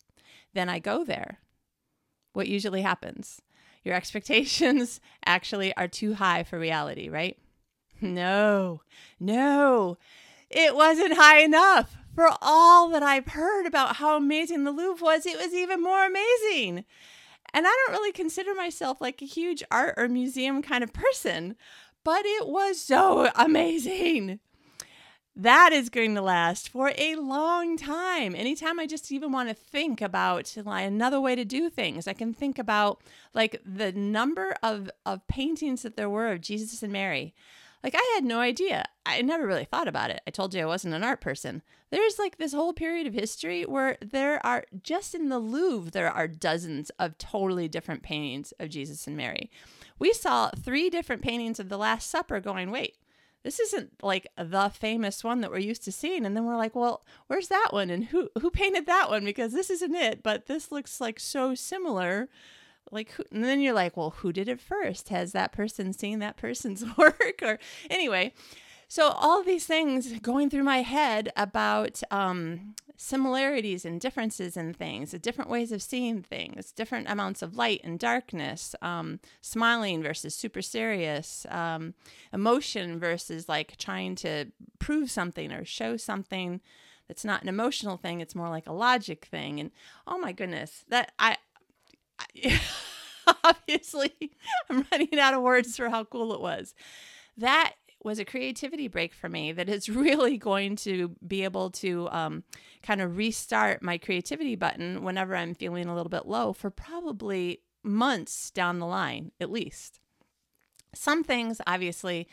Then 0.54 0.68
I 0.68 0.78
go 0.78 1.04
there. 1.04 1.40
What 2.32 2.48
usually 2.48 2.82
happens? 2.82 3.42
Your 3.84 3.94
expectations 3.96 5.00
actually 5.24 5.76
are 5.76 5.88
too 5.88 6.14
high 6.14 6.42
for 6.42 6.58
reality, 6.58 7.08
right? 7.08 7.38
No, 8.00 8.80
no, 9.18 9.98
it 10.48 10.74
wasn't 10.74 11.16
high 11.16 11.40
enough. 11.40 11.96
For 12.14 12.28
all 12.42 12.88
that 12.90 13.02
I've 13.02 13.28
heard 13.28 13.66
about 13.66 13.96
how 13.96 14.16
amazing 14.16 14.64
the 14.64 14.72
Louvre 14.72 15.04
was, 15.04 15.26
it 15.26 15.38
was 15.38 15.54
even 15.54 15.82
more 15.82 16.04
amazing. 16.04 16.84
And 17.52 17.66
I 17.66 17.84
don't 17.86 17.96
really 17.96 18.12
consider 18.12 18.54
myself 18.54 19.00
like 19.00 19.22
a 19.22 19.26
huge 19.26 19.62
art 19.70 19.94
or 19.96 20.08
museum 20.08 20.62
kind 20.62 20.82
of 20.82 20.92
person, 20.92 21.56
but 22.04 22.22
it 22.24 22.48
was 22.48 22.80
so 22.80 23.30
amazing 23.36 24.40
that 25.42 25.72
is 25.72 25.88
going 25.88 26.14
to 26.14 26.20
last 26.20 26.68
for 26.68 26.92
a 26.98 27.16
long 27.16 27.76
time. 27.76 28.34
Anytime 28.34 28.78
I 28.78 28.86
just 28.86 29.10
even 29.10 29.32
want 29.32 29.48
to 29.48 29.54
think 29.54 30.02
about 30.02 30.54
like 30.64 30.86
another 30.86 31.20
way 31.20 31.34
to 31.34 31.44
do 31.44 31.70
things, 31.70 32.06
I 32.06 32.12
can 32.12 32.34
think 32.34 32.58
about 32.58 33.00
like 33.32 33.60
the 33.64 33.92
number 33.92 34.54
of 34.62 34.90
of 35.06 35.26
paintings 35.28 35.82
that 35.82 35.96
there 35.96 36.10
were 36.10 36.30
of 36.30 36.40
Jesus 36.40 36.82
and 36.82 36.92
Mary. 36.92 37.34
Like 37.82 37.94
I 37.96 38.12
had 38.14 38.24
no 38.24 38.40
idea. 38.40 38.84
I 39.06 39.22
never 39.22 39.46
really 39.46 39.64
thought 39.64 39.88
about 39.88 40.10
it. 40.10 40.20
I 40.26 40.30
told 40.30 40.52
you 40.52 40.60
I 40.60 40.66
wasn't 40.66 40.94
an 40.94 41.02
art 41.02 41.22
person. 41.22 41.62
There's 41.90 42.18
like 42.18 42.36
this 42.36 42.52
whole 42.52 42.74
period 42.74 43.06
of 43.06 43.14
history 43.14 43.64
where 43.64 43.96
there 44.02 44.44
are 44.44 44.64
just 44.82 45.14
in 45.14 45.30
the 45.30 45.38
Louvre 45.38 45.90
there 45.90 46.12
are 46.12 46.28
dozens 46.28 46.90
of 46.98 47.16
totally 47.16 47.66
different 47.66 48.02
paintings 48.02 48.52
of 48.60 48.68
Jesus 48.68 49.06
and 49.06 49.16
Mary. 49.16 49.50
We 49.98 50.12
saw 50.12 50.50
three 50.50 50.90
different 50.90 51.22
paintings 51.22 51.58
of 51.58 51.68
the 51.68 51.78
Last 51.78 52.10
Supper 52.10 52.40
going, 52.40 52.70
wait, 52.70 52.96
this 53.42 53.58
isn't 53.58 53.90
like 54.02 54.26
the 54.36 54.70
famous 54.70 55.24
one 55.24 55.40
that 55.40 55.50
we're 55.50 55.58
used 55.58 55.84
to 55.84 55.92
seeing. 55.92 56.26
And 56.26 56.36
then 56.36 56.44
we're 56.44 56.56
like 56.56 56.74
well 56.74 57.04
where's 57.26 57.48
that 57.48 57.68
one? 57.70 57.90
And 57.90 58.04
who 58.06 58.30
who 58.40 58.50
painted 58.50 58.86
that 58.86 59.10
one? 59.10 59.24
Because 59.24 59.52
this 59.52 59.70
isn't 59.70 59.94
it. 59.94 60.22
But 60.22 60.46
this 60.46 60.70
looks 60.70 61.00
like 61.00 61.18
so 61.20 61.54
similar. 61.54 62.28
Like 62.90 63.12
who, 63.12 63.24
and 63.30 63.44
then 63.44 63.60
you're 63.60 63.74
like 63.74 63.96
well 63.96 64.10
who 64.10 64.32
did 64.32 64.48
it 64.48 64.60
first? 64.60 65.08
Has 65.08 65.32
that 65.32 65.52
person 65.52 65.92
seen 65.92 66.18
that 66.18 66.36
person's 66.36 66.84
work? 66.96 67.40
Or 67.42 67.58
anyway. 67.88 68.34
So 68.88 69.10
all 69.10 69.44
these 69.44 69.66
things 69.66 70.18
going 70.18 70.50
through 70.50 70.64
my 70.64 70.82
head 70.82 71.30
about 71.36 72.02
um, 72.10 72.74
similarities 73.02 73.86
and 73.86 73.98
differences 73.98 74.58
in 74.58 74.74
things, 74.74 75.12
different 75.12 75.48
ways 75.48 75.72
of 75.72 75.80
seeing 75.80 76.22
things, 76.22 76.70
different 76.70 77.08
amounts 77.08 77.40
of 77.40 77.56
light 77.56 77.80
and 77.82 77.98
darkness, 77.98 78.74
um, 78.82 79.18
smiling 79.40 80.02
versus 80.02 80.34
super 80.34 80.60
serious, 80.60 81.46
um, 81.48 81.94
emotion 82.30 83.00
versus 83.00 83.48
like 83.48 83.78
trying 83.78 84.14
to 84.14 84.44
prove 84.78 85.10
something 85.10 85.50
or 85.50 85.64
show 85.64 85.96
something 85.96 86.60
that's 87.08 87.24
not 87.24 87.42
an 87.42 87.48
emotional 87.48 87.96
thing, 87.96 88.20
it's 88.20 88.34
more 88.34 88.50
like 88.50 88.66
a 88.66 88.72
logic 88.72 89.24
thing. 89.24 89.58
And 89.58 89.70
oh 90.06 90.18
my 90.18 90.32
goodness, 90.32 90.84
that 90.88 91.12
I, 91.18 91.38
I 92.18 92.60
obviously 93.44 94.12
I'm 94.68 94.84
running 94.92 95.18
out 95.18 95.32
of 95.32 95.40
words 95.40 95.74
for 95.74 95.88
how 95.88 96.04
cool 96.04 96.34
it 96.34 96.40
was. 96.42 96.74
That 97.38 97.76
was 98.02 98.18
a 98.18 98.24
creativity 98.24 98.88
break 98.88 99.12
for 99.12 99.28
me 99.28 99.52
that 99.52 99.68
is 99.68 99.88
really 99.88 100.36
going 100.36 100.76
to 100.76 101.14
be 101.26 101.44
able 101.44 101.70
to 101.70 102.08
um, 102.10 102.44
kind 102.82 103.00
of 103.00 103.16
restart 103.16 103.82
my 103.82 103.98
creativity 103.98 104.56
button 104.56 105.02
whenever 105.02 105.36
I'm 105.36 105.54
feeling 105.54 105.86
a 105.86 105.94
little 105.94 106.10
bit 106.10 106.26
low 106.26 106.52
for 106.52 106.70
probably 106.70 107.60
months 107.82 108.50
down 108.50 108.78
the 108.78 108.86
line, 108.86 109.32
at 109.40 109.50
least. 109.50 110.00
Some 110.94 111.22
things, 111.22 111.60
obviously, 111.66 112.28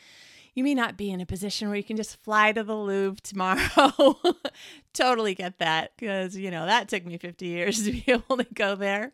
you 0.58 0.64
may 0.64 0.74
not 0.74 0.96
be 0.96 1.12
in 1.12 1.20
a 1.20 1.24
position 1.24 1.68
where 1.68 1.76
you 1.76 1.84
can 1.84 1.96
just 1.96 2.20
fly 2.24 2.50
to 2.50 2.64
the 2.64 2.74
Louvre 2.74 3.20
tomorrow. 3.22 4.18
totally 4.92 5.32
get 5.32 5.60
that 5.60 5.92
because, 5.96 6.36
you 6.36 6.50
know, 6.50 6.66
that 6.66 6.88
took 6.88 7.06
me 7.06 7.16
50 7.16 7.46
years 7.46 7.84
to 7.84 7.92
be 7.92 8.02
able 8.08 8.38
to 8.38 8.46
go 8.54 8.74
there. 8.74 9.12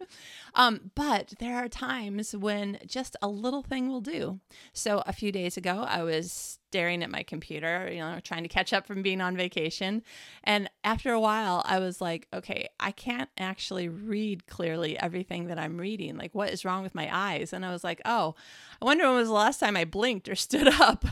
Um, 0.54 0.90
but 0.94 1.34
there 1.40 1.56
are 1.56 1.68
times 1.68 2.34
when 2.34 2.78
just 2.86 3.14
a 3.20 3.28
little 3.28 3.62
thing 3.62 3.90
will 3.90 4.00
do. 4.00 4.40
So 4.72 5.02
a 5.06 5.12
few 5.12 5.32
days 5.32 5.58
ago, 5.58 5.84
I 5.86 6.02
was 6.02 6.60
staring 6.74 7.04
at 7.04 7.10
my 7.10 7.22
computer, 7.22 7.88
you 7.88 8.00
know, 8.00 8.18
trying 8.24 8.42
to 8.42 8.48
catch 8.48 8.72
up 8.72 8.84
from 8.84 9.00
being 9.00 9.20
on 9.20 9.36
vacation. 9.36 10.02
And 10.42 10.68
after 10.82 11.12
a 11.12 11.20
while, 11.20 11.62
I 11.64 11.78
was 11.78 12.00
like, 12.00 12.26
okay, 12.34 12.68
I 12.80 12.90
can't 12.90 13.30
actually 13.38 13.88
read 13.88 14.48
clearly 14.48 14.98
everything 14.98 15.46
that 15.46 15.56
I'm 15.56 15.78
reading. 15.78 16.16
Like, 16.16 16.34
what 16.34 16.50
is 16.50 16.64
wrong 16.64 16.82
with 16.82 16.92
my 16.92 17.08
eyes? 17.16 17.52
And 17.52 17.64
I 17.64 17.70
was 17.70 17.84
like, 17.84 18.02
oh, 18.04 18.34
I 18.82 18.86
wonder 18.86 19.06
when 19.06 19.14
was 19.14 19.28
the 19.28 19.34
last 19.34 19.60
time 19.60 19.76
I 19.76 19.84
blinked 19.84 20.28
or 20.28 20.34
stood 20.34 20.66
up. 20.66 21.04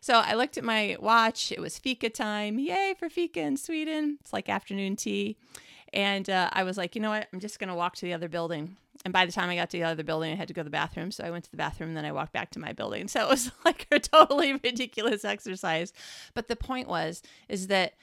so 0.00 0.20
I 0.20 0.34
looked 0.34 0.56
at 0.56 0.62
my 0.62 0.96
watch. 1.00 1.50
It 1.50 1.58
was 1.58 1.80
fika 1.80 2.08
time. 2.08 2.60
Yay 2.60 2.94
for 2.96 3.08
fika 3.10 3.40
in 3.40 3.56
Sweden. 3.56 4.18
It's 4.20 4.32
like 4.32 4.48
afternoon 4.48 4.94
tea. 4.94 5.36
And 5.92 6.30
uh, 6.30 6.48
I 6.52 6.62
was 6.62 6.78
like, 6.78 6.94
you 6.94 7.02
know 7.02 7.10
what? 7.10 7.26
I'm 7.32 7.40
just 7.40 7.58
going 7.58 7.70
to 7.70 7.74
walk 7.74 7.96
to 7.96 8.06
the 8.06 8.12
other 8.12 8.28
building. 8.28 8.76
And 9.04 9.12
by 9.12 9.26
the 9.26 9.32
time 9.32 9.50
I 9.50 9.56
got 9.56 9.70
to 9.70 9.78
the 9.78 9.84
other 9.84 10.04
building, 10.04 10.32
I 10.32 10.36
had 10.36 10.48
to 10.48 10.54
go 10.54 10.60
to 10.60 10.64
the 10.64 10.70
bathroom. 10.70 11.10
So 11.10 11.24
I 11.24 11.30
went 11.30 11.44
to 11.44 11.50
the 11.50 11.56
bathroom 11.56 11.90
and 11.90 11.96
then 11.96 12.04
I 12.04 12.12
walked 12.12 12.32
back 12.32 12.50
to 12.52 12.58
my 12.58 12.72
building. 12.72 13.08
So 13.12 13.26
it 13.26 13.28
was 13.28 13.50
like 13.64 13.86
a 13.90 13.98
totally 13.98 14.52
ridiculous 14.64 15.24
exercise. 15.24 15.92
But 16.34 16.48
the 16.48 16.56
point 16.56 16.88
was, 16.88 17.22
is 17.48 17.66
that 17.66 17.94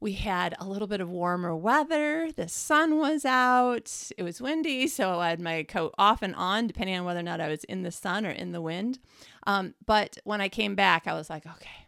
we 0.00 0.12
had 0.12 0.54
a 0.58 0.66
little 0.66 0.88
bit 0.88 1.00
of 1.00 1.10
warmer 1.10 1.54
weather. 1.56 2.30
The 2.30 2.48
sun 2.48 2.98
was 2.98 3.24
out. 3.24 4.10
It 4.16 4.22
was 4.22 4.40
windy. 4.40 4.86
So 4.88 5.20
I 5.20 5.30
had 5.30 5.40
my 5.40 5.62
coat 5.62 5.94
off 5.98 6.22
and 6.22 6.34
on, 6.34 6.66
depending 6.66 6.98
on 6.98 7.04
whether 7.04 7.20
or 7.20 7.24
not 7.24 7.40
I 7.40 7.48
was 7.48 7.64
in 7.64 7.82
the 7.82 7.90
sun 7.90 8.24
or 8.26 8.30
in 8.30 8.52
the 8.52 8.60
wind. 8.60 8.98
Um, 9.46 9.74
but 9.84 10.18
when 10.24 10.40
I 10.40 10.48
came 10.48 10.74
back, 10.74 11.06
I 11.06 11.14
was 11.14 11.30
like, 11.30 11.46
okay, 11.46 11.86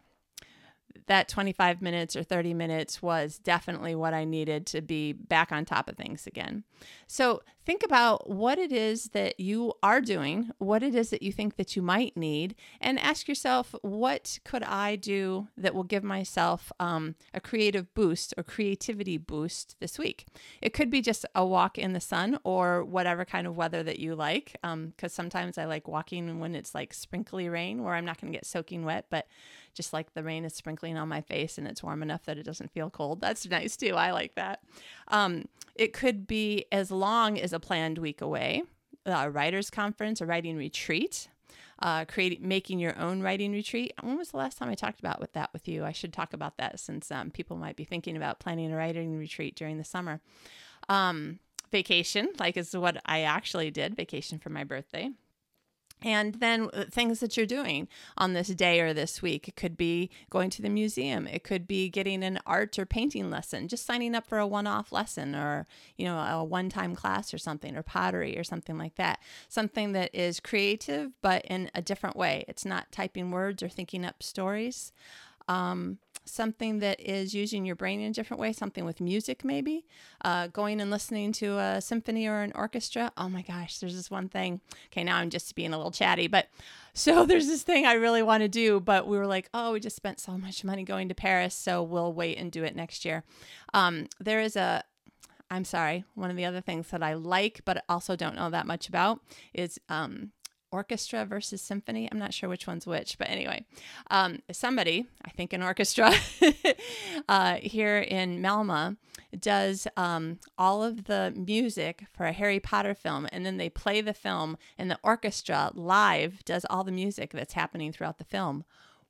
that 1.09 1.27
25 1.27 1.81
minutes 1.81 2.15
or 2.15 2.23
30 2.23 2.53
minutes 2.53 3.01
was 3.01 3.39
definitely 3.39 3.95
what 3.95 4.13
I 4.13 4.25
needed 4.25 4.67
to 4.67 4.81
be 4.81 5.13
back 5.13 5.51
on 5.51 5.65
top 5.65 5.89
of 5.89 5.97
things 5.97 6.27
again. 6.27 6.63
So 7.07 7.41
think 7.69 7.83
about 7.83 8.27
what 8.27 8.57
it 8.57 8.71
is 8.71 9.09
that 9.09 9.39
you 9.39 9.71
are 9.83 10.01
doing, 10.01 10.49
what 10.57 10.81
it 10.81 10.95
is 10.95 11.11
that 11.11 11.21
you 11.21 11.31
think 11.31 11.55
that 11.55 11.75
you 11.75 11.83
might 11.83 12.17
need, 12.17 12.55
and 12.81 12.97
ask 12.97 13.27
yourself, 13.27 13.75
what 13.83 14.39
could 14.43 14.63
I 14.63 14.95
do 14.95 15.49
that 15.55 15.75
will 15.75 15.83
give 15.83 16.03
myself 16.03 16.71
um, 16.79 17.13
a 17.31 17.39
creative 17.39 17.93
boost 17.93 18.33
or 18.35 18.41
creativity 18.41 19.19
boost 19.19 19.75
this 19.79 19.99
week? 19.99 20.25
It 20.63 20.73
could 20.73 20.89
be 20.89 20.99
just 20.99 21.27
a 21.35 21.45
walk 21.45 21.77
in 21.77 21.93
the 21.93 21.99
sun 21.99 22.39
or 22.43 22.83
whatever 22.83 23.23
kind 23.23 23.45
of 23.45 23.55
weather 23.55 23.83
that 23.83 23.99
you 23.99 24.15
like, 24.15 24.53
because 24.63 24.63
um, 24.63 24.93
sometimes 25.07 25.59
I 25.59 25.65
like 25.65 25.87
walking 25.87 26.39
when 26.39 26.55
it's 26.55 26.73
like 26.73 26.91
sprinkly 26.91 27.49
rain 27.49 27.83
where 27.83 27.93
I'm 27.93 28.05
not 28.05 28.19
going 28.19 28.33
to 28.33 28.35
get 28.35 28.47
soaking 28.47 28.83
wet, 28.83 29.05
but 29.11 29.27
just 29.75 29.93
like 29.93 30.15
the 30.15 30.23
rain 30.23 30.43
is 30.43 30.55
sprinkling 30.55 30.97
on 30.97 31.07
my 31.07 31.21
face 31.21 31.59
and 31.59 31.67
it's 31.67 31.83
warm 31.83 32.01
enough 32.01 32.25
that 32.25 32.39
it 32.39 32.43
doesn't 32.43 32.71
feel 32.71 32.89
cold. 32.89 33.21
That's 33.21 33.47
nice 33.47 33.77
too. 33.77 33.93
I 33.93 34.09
like 34.09 34.33
that. 34.33 34.63
Um, 35.09 35.45
it 35.75 35.93
could 35.93 36.27
be 36.27 36.65
as 36.71 36.91
long 36.91 37.39
as 37.39 37.53
planned 37.59 37.97
week 37.97 38.21
away, 38.21 38.63
a 39.05 39.29
writer's 39.29 39.69
conference, 39.69 40.21
a 40.21 40.25
writing 40.25 40.57
retreat. 40.57 41.29
Uh, 41.81 42.03
creating, 42.03 42.45
making 42.45 42.77
your 42.77 42.99
own 42.99 43.21
writing 43.21 43.53
retreat. 43.53 43.93
When 44.01 44.17
was 44.17 44.31
the 44.31 44.37
last 44.37 44.57
time 44.57 44.67
I 44.67 44.75
talked 44.75 44.99
about 44.99 45.21
with 45.21 45.31
that 45.31 45.53
with 45.53 45.65
you? 45.65 45.85
I 45.85 45.93
should 45.93 46.11
talk 46.11 46.33
about 46.33 46.57
that 46.57 46.77
since 46.77 47.09
um, 47.09 47.31
people 47.31 47.55
might 47.55 47.77
be 47.77 47.85
thinking 47.85 48.17
about 48.17 48.41
planning 48.41 48.69
a 48.73 48.75
writing 48.75 49.17
retreat 49.17 49.55
during 49.55 49.77
the 49.77 49.85
summer. 49.85 50.19
Um, 50.89 51.39
vacation, 51.71 52.33
like 52.37 52.57
is 52.57 52.75
what 52.75 52.97
I 53.05 53.21
actually 53.21 53.71
did. 53.71 53.95
Vacation 53.95 54.39
for 54.39 54.49
my 54.49 54.65
birthday. 54.65 55.11
And 56.01 56.35
then 56.35 56.69
uh, 56.73 56.85
things 56.89 57.19
that 57.19 57.35
you're 57.35 57.45
doing 57.45 57.87
on 58.17 58.33
this 58.33 58.47
day 58.49 58.79
or 58.79 58.93
this 58.93 59.21
week. 59.21 59.47
It 59.47 59.55
could 59.55 59.75
be 59.75 60.09
going 60.29 60.49
to 60.51 60.61
the 60.61 60.69
museum. 60.69 61.27
It 61.27 61.43
could 61.43 61.67
be 61.67 61.89
getting 61.89 62.23
an 62.23 62.39
art 62.45 62.79
or 62.79 62.85
painting 62.85 63.29
lesson, 63.29 63.67
just 63.67 63.85
signing 63.85 64.15
up 64.15 64.25
for 64.25 64.37
a 64.37 64.47
one 64.47 64.67
off 64.67 64.91
lesson 64.91 65.35
or, 65.35 65.67
you 65.97 66.05
know, 66.05 66.17
a 66.17 66.43
one 66.43 66.69
time 66.69 66.95
class 66.95 67.33
or 67.33 67.37
something, 67.37 67.75
or 67.75 67.83
pottery 67.83 68.37
or 68.37 68.43
something 68.43 68.77
like 68.77 68.95
that. 68.95 69.19
Something 69.49 69.91
that 69.93 70.13
is 70.13 70.39
creative, 70.39 71.11
but 71.21 71.43
in 71.45 71.69
a 71.75 71.81
different 71.81 72.15
way. 72.15 72.45
It's 72.47 72.65
not 72.65 72.91
typing 72.91 73.31
words 73.31 73.61
or 73.61 73.69
thinking 73.69 74.05
up 74.05 74.23
stories. 74.23 74.91
Um, 75.47 75.97
something 76.25 76.79
that 76.79 76.99
is 76.99 77.33
using 77.33 77.65
your 77.65 77.75
brain 77.75 77.99
in 77.99 78.11
a 78.11 78.13
different 78.13 78.39
way, 78.39 78.53
something 78.53 78.85
with 78.85 79.01
music, 79.01 79.43
maybe 79.43 79.85
uh, 80.23 80.47
going 80.47 80.79
and 80.79 80.91
listening 80.91 81.31
to 81.33 81.57
a 81.57 81.81
symphony 81.81 82.27
or 82.27 82.41
an 82.41 82.51
orchestra. 82.55 83.11
Oh 83.17 83.29
my 83.29 83.41
gosh, 83.41 83.79
there's 83.79 83.95
this 83.95 84.11
one 84.11 84.29
thing. 84.29 84.61
Okay, 84.91 85.03
now 85.03 85.17
I'm 85.17 85.29
just 85.29 85.55
being 85.55 85.73
a 85.73 85.77
little 85.77 85.91
chatty, 85.91 86.27
but 86.27 86.47
so 86.93 87.25
there's 87.25 87.47
this 87.47 87.63
thing 87.63 87.85
I 87.85 87.93
really 87.93 88.23
want 88.23 88.41
to 88.41 88.49
do, 88.49 88.79
but 88.79 89.07
we 89.07 89.17
were 89.17 89.27
like, 89.27 89.49
oh, 89.53 89.73
we 89.73 89.79
just 89.79 89.95
spent 89.95 90.19
so 90.19 90.37
much 90.37 90.63
money 90.63 90.83
going 90.83 91.09
to 91.09 91.15
Paris, 91.15 91.55
so 91.55 91.81
we'll 91.81 92.13
wait 92.13 92.37
and 92.37 92.51
do 92.51 92.63
it 92.63 92.75
next 92.75 93.05
year. 93.05 93.23
Um, 93.73 94.07
there 94.19 94.41
is 94.41 94.55
a 94.55 94.83
I'm 95.51 95.65
sorry, 95.65 96.03
one 96.13 96.29
of 96.29 96.37
the 96.37 96.45
other 96.45 96.61
things 96.61 96.89
that 96.89 97.01
I 97.01 97.15
like, 97.15 97.61
but 97.65 97.83
also 97.89 98.15
don't 98.15 98.35
know 98.35 98.51
that 98.51 98.67
much 98.67 98.87
about 98.87 99.19
is 99.51 99.79
um, 99.89 100.31
orchestra 100.71 101.25
versus 101.25 101.61
symphony. 101.61 102.07
I'm 102.11 102.19
not 102.19 102.33
sure 102.33 102.49
which 102.49 102.67
one's 102.67 102.85
which, 102.85 103.17
but 103.17 103.29
anyway, 103.29 103.65
um, 104.09 104.39
somebody, 104.51 105.07
I 105.23 105.29
think 105.29 105.53
an 105.53 105.63
orchestra 105.63 106.13
uh, 107.29 107.55
here 107.55 107.99
in 107.99 108.41
Malmö, 108.41 108.97
does 109.39 109.87
um, 109.95 110.39
all 110.57 110.83
of 110.83 111.05
the 111.05 111.33
music 111.35 112.05
for 112.13 112.25
a 112.25 112.31
Harry 112.31 112.59
Potter 112.59 112.93
film, 112.93 113.27
and 113.31 113.45
then 113.45 113.57
they 113.57 113.69
play 113.69 114.01
the 114.01 114.13
film, 114.13 114.57
and 114.77 114.89
the 114.89 114.99
orchestra 115.03 115.71
live 115.73 116.43
does 116.45 116.65
all 116.69 116.83
the 116.83 116.91
music 116.91 117.31
that's 117.31 117.53
happening 117.53 117.91
throughout 117.91 118.17
the 118.17 118.23
film. 118.23 118.63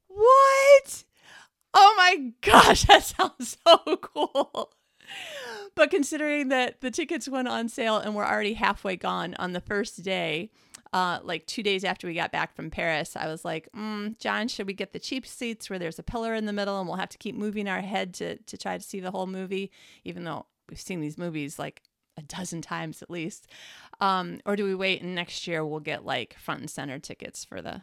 What? 0.08 1.04
Oh 1.74 1.94
my 1.98 2.34
gosh, 2.42 2.84
that 2.88 3.04
sounds 3.04 3.58
so 3.66 3.98
cool. 3.98 4.72
But 5.75 5.92
considering 5.92 6.50
that 6.50 6.82
the 6.82 6.92
tickets 6.92 7.28
went 7.28 7.48
on 7.48 7.70
sale 7.70 7.98
and 7.98 8.16
were 8.16 8.28
already 8.28 8.54
halfway 8.54 8.96
gone 8.96 9.36
on 9.39 9.54
the 9.54 9.62
first 9.62 10.04
day, 10.04 10.51
uh, 10.91 11.19
like 11.24 11.46
two 11.46 11.63
days 11.63 11.84
after 11.84 12.08
we 12.08 12.13
got 12.13 12.31
back 12.31 12.55
from 12.55 12.72
Paris, 12.72 13.15
I 13.15 13.27
was 13.27 13.46
like, 13.46 13.69
mm, 13.75 14.17
John, 14.19 14.48
should 14.48 14.67
we 14.67 14.74
get 14.74 14.93
the 14.93 15.00
cheap 15.00 15.25
seats 15.25 15.69
where 15.69 15.79
there's 15.79 16.00
a 16.00 16.03
pillar 16.03 16.34
in 16.34 16.46
the 16.46 16.53
middle 16.53 16.79
and 16.79 16.88
we'll 16.88 16.98
have 16.98 17.10
to 17.10 17.17
keep 17.17 17.36
moving 17.36 17.67
our 17.67 17.81
head 17.81 18.13
to, 18.15 18.38
to 18.38 18.58
try 18.58 18.77
to 18.77 18.84
see 18.84 19.00
the 19.00 19.12
whole 19.12 19.27
movie, 19.27 19.72
even 20.03 20.24
though 20.24 20.46
we've 20.69 20.79
seen 20.79 21.00
these 21.00 21.17
movies 21.17 21.60
like 21.60 21.84
a 22.17 22.22
dozen 22.22 22.62
times 22.62 23.01
at 23.01 23.10
least? 23.10 23.48
Um, 24.01 24.39
or 24.46 24.55
do 24.55 24.63
we 24.63 24.75
wait 24.75 25.01
and 25.01 25.15
next 25.15 25.48
year 25.48 25.65
we'll 25.65 25.79
get 25.79 26.05
like 26.05 26.36
front 26.39 26.62
and 26.62 26.69
center 26.69 27.00
tickets 27.00 27.46
for 27.46 27.62
the 27.62 27.81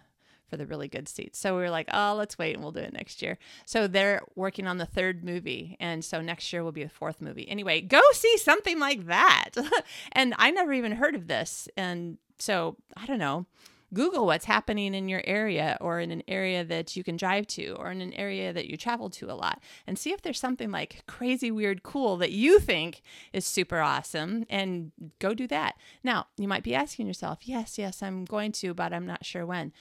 for 0.48 0.56
the 0.56 0.66
really 0.66 0.88
good 0.88 1.08
seats. 1.08 1.38
So 1.38 1.56
we 1.56 1.62
were 1.62 1.70
like, 1.70 1.88
oh, 1.92 2.14
let's 2.16 2.38
wait 2.38 2.54
and 2.54 2.62
we'll 2.62 2.72
do 2.72 2.80
it 2.80 2.92
next 2.92 3.20
year. 3.20 3.38
So 3.64 3.86
they're 3.86 4.22
working 4.34 4.66
on 4.66 4.78
the 4.78 4.86
third 4.86 5.25
movie. 5.25 5.76
And 5.80 6.04
so 6.04 6.20
next 6.20 6.52
year 6.52 6.62
will 6.62 6.72
be 6.72 6.84
the 6.84 6.88
fourth 6.88 7.20
movie. 7.20 7.48
Anyway, 7.48 7.80
go 7.80 8.00
see 8.12 8.36
something 8.38 8.78
like 8.78 9.06
that. 9.06 9.50
and 10.12 10.34
I 10.38 10.50
never 10.50 10.72
even 10.72 10.92
heard 10.92 11.14
of 11.14 11.26
this. 11.26 11.68
And 11.76 12.18
so 12.38 12.76
I 12.97 13.07
don't 13.07 13.19
know. 13.19 13.47
Google 13.95 14.26
what's 14.26 14.47
happening 14.47 14.95
in 14.95 15.09
your 15.09 15.23
area 15.25 15.78
or 15.81 16.00
in 16.00 16.11
an 16.11 16.23
area 16.26 16.64
that 16.64 16.97
you 16.97 17.05
can 17.05 17.16
drive 17.16 17.47
to 17.47 17.73
or 17.75 17.90
in 17.90 18.00
an 18.00 18.12
area 18.14 18.52
that 18.52 18.66
you 18.66 18.76
travel 18.76 19.09
to 19.11 19.31
a 19.31 19.35
lot 19.35 19.61
and 19.87 19.97
see 19.97 20.11
if 20.12 20.23
there's 20.23 20.40
something 20.40 20.73
like 20.73 21.05
crazy, 21.07 21.50
weird, 21.50 21.85
cool 21.85 22.16
that 22.16 22.33
you 22.33 22.59
think 22.59 23.00
is 23.33 23.47
super 23.47 23.78
awesome 23.78 24.45
and 24.50 24.90
go 25.21 25.35
do 25.35 25.47
that. 25.47 25.76
Now, 26.02 26.26
you 26.37 26.49
might 26.49 26.64
be 26.64 26.75
asking 26.75 27.07
yourself, 27.07 27.40
yes, 27.43 27.78
yes, 27.78 28.02
I'm 28.02 28.25
going 28.25 28.52
to, 28.52 28.75
but 28.75 28.93
I'm 28.93 29.07
not 29.07 29.25
sure 29.25 29.47
when. 29.47 29.73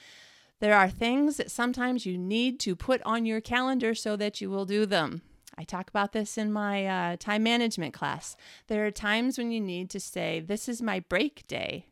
There 0.60 0.76
are 0.76 0.88
things 0.88 1.36
that 1.36 1.50
sometimes 1.50 2.06
you 2.06 2.16
need 2.16 2.60
to 2.60 2.76
put 2.76 3.02
on 3.02 3.26
your 3.26 3.40
calendar 3.40 3.94
so 3.94 4.16
that 4.16 4.40
you 4.40 4.48
will 4.48 4.64
do 4.64 4.86
them. 4.86 5.22
I 5.58 5.64
talk 5.64 5.88
about 5.88 6.12
this 6.12 6.38
in 6.38 6.52
my 6.52 6.86
uh, 6.86 7.16
time 7.18 7.42
management 7.42 7.92
class. 7.92 8.36
There 8.68 8.86
are 8.86 8.90
times 8.90 9.36
when 9.36 9.50
you 9.50 9.60
need 9.60 9.90
to 9.90 10.00
say, 10.00 10.40
This 10.40 10.68
is 10.68 10.82
my 10.82 11.00
break 11.00 11.46
day. 11.46 11.86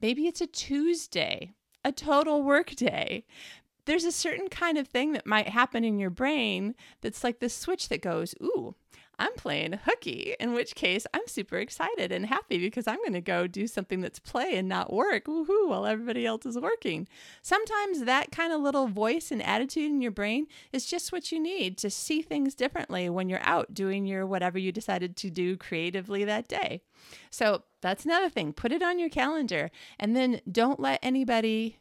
Maybe 0.00 0.26
it's 0.26 0.40
a 0.40 0.46
Tuesday, 0.46 1.52
a 1.84 1.92
total 1.92 2.42
work 2.42 2.70
day. 2.70 3.24
There's 3.84 4.04
a 4.04 4.12
certain 4.12 4.48
kind 4.48 4.76
of 4.76 4.86
thing 4.86 5.12
that 5.12 5.26
might 5.26 5.48
happen 5.48 5.82
in 5.82 5.98
your 5.98 6.10
brain 6.10 6.74
that's 7.00 7.24
like 7.24 7.40
this 7.40 7.54
switch 7.54 7.88
that 7.88 8.02
goes, 8.02 8.34
Ooh, 8.42 8.74
I'm 9.18 9.34
playing 9.34 9.80
hooky, 9.84 10.34
in 10.38 10.54
which 10.54 10.74
case 10.74 11.06
I'm 11.12 11.26
super 11.26 11.56
excited 11.56 12.12
and 12.12 12.26
happy 12.26 12.58
because 12.58 12.86
I'm 12.86 12.98
going 12.98 13.14
to 13.14 13.20
go 13.20 13.46
do 13.46 13.66
something 13.66 14.00
that's 14.00 14.18
play 14.18 14.56
and 14.56 14.68
not 14.68 14.92
work, 14.92 15.24
woohoo, 15.26 15.68
while 15.68 15.86
everybody 15.86 16.24
else 16.24 16.46
is 16.46 16.58
working. 16.58 17.08
Sometimes 17.42 18.04
that 18.04 18.30
kind 18.30 18.52
of 18.52 18.60
little 18.60 18.86
voice 18.86 19.30
and 19.30 19.42
attitude 19.42 19.90
in 19.90 20.00
your 20.00 20.12
brain 20.12 20.46
is 20.72 20.86
just 20.86 21.12
what 21.12 21.32
you 21.32 21.40
need 21.40 21.76
to 21.78 21.90
see 21.90 22.22
things 22.22 22.54
differently 22.54 23.08
when 23.08 23.28
you're 23.28 23.40
out 23.42 23.74
doing 23.74 24.06
your 24.06 24.26
whatever 24.26 24.58
you 24.58 24.70
decided 24.72 25.16
to 25.16 25.30
do 25.30 25.56
creatively 25.56 26.24
that 26.24 26.48
day. 26.48 26.82
So 27.30 27.64
that's 27.80 28.04
another 28.04 28.28
thing. 28.28 28.52
Put 28.52 28.72
it 28.72 28.82
on 28.82 28.98
your 28.98 29.08
calendar 29.08 29.70
and 29.98 30.14
then 30.14 30.40
don't 30.50 30.80
let 30.80 31.00
anybody 31.02 31.78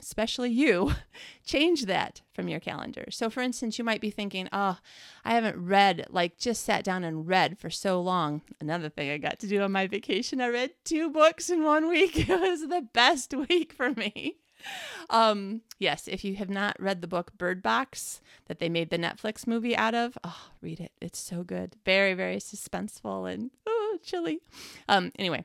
especially 0.00 0.50
you, 0.50 0.94
change 1.44 1.86
that 1.86 2.22
from 2.34 2.48
your 2.48 2.60
calendar. 2.60 3.06
So, 3.10 3.30
for 3.30 3.40
instance, 3.40 3.78
you 3.78 3.84
might 3.84 4.00
be 4.00 4.10
thinking, 4.10 4.48
oh, 4.52 4.78
I 5.24 5.32
haven't 5.32 5.64
read, 5.64 6.06
like 6.10 6.38
just 6.38 6.64
sat 6.64 6.84
down 6.84 7.04
and 7.04 7.26
read 7.26 7.58
for 7.58 7.70
so 7.70 8.00
long. 8.00 8.42
Another 8.60 8.88
thing 8.88 9.10
I 9.10 9.18
got 9.18 9.38
to 9.40 9.46
do 9.46 9.62
on 9.62 9.72
my 9.72 9.86
vacation, 9.86 10.40
I 10.40 10.48
read 10.48 10.72
two 10.84 11.10
books 11.10 11.50
in 11.50 11.64
one 11.64 11.88
week. 11.88 12.28
It 12.28 12.40
was 12.40 12.68
the 12.68 12.86
best 12.92 13.32
week 13.48 13.72
for 13.72 13.90
me. 13.90 14.36
Um, 15.10 15.62
yes, 15.78 16.08
if 16.08 16.24
you 16.24 16.36
have 16.36 16.50
not 16.50 16.80
read 16.80 17.00
the 17.00 17.08
book 17.08 17.32
Bird 17.36 17.62
Box 17.62 18.20
that 18.46 18.58
they 18.58 18.68
made 18.68 18.90
the 18.90 18.98
Netflix 18.98 19.46
movie 19.46 19.76
out 19.76 19.94
of, 19.94 20.18
oh, 20.24 20.50
read 20.60 20.80
it. 20.80 20.92
It's 21.00 21.18
so 21.18 21.42
good. 21.42 21.76
Very, 21.84 22.14
very 22.14 22.36
suspenseful 22.36 23.32
and 23.32 23.50
oh, 23.66 23.98
chilly. 24.02 24.40
Um, 24.88 25.12
anyway, 25.18 25.44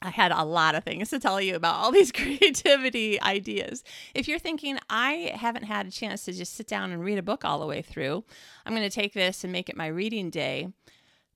I 0.00 0.10
had 0.10 0.30
a 0.30 0.44
lot 0.44 0.74
of 0.74 0.84
things 0.84 1.10
to 1.10 1.18
tell 1.18 1.40
you 1.40 1.56
about 1.56 1.76
all 1.76 1.90
these 1.90 2.12
creativity 2.12 3.20
ideas. 3.20 3.82
If 4.14 4.28
you're 4.28 4.38
thinking, 4.38 4.78
I 4.88 5.32
haven't 5.34 5.64
had 5.64 5.86
a 5.86 5.90
chance 5.90 6.24
to 6.24 6.32
just 6.32 6.54
sit 6.54 6.68
down 6.68 6.92
and 6.92 7.02
read 7.04 7.18
a 7.18 7.22
book 7.22 7.44
all 7.44 7.58
the 7.58 7.66
way 7.66 7.82
through, 7.82 8.24
I'm 8.64 8.74
going 8.74 8.88
to 8.88 8.94
take 8.94 9.14
this 9.14 9.42
and 9.42 9.52
make 9.52 9.68
it 9.68 9.76
my 9.76 9.88
reading 9.88 10.30
day, 10.30 10.68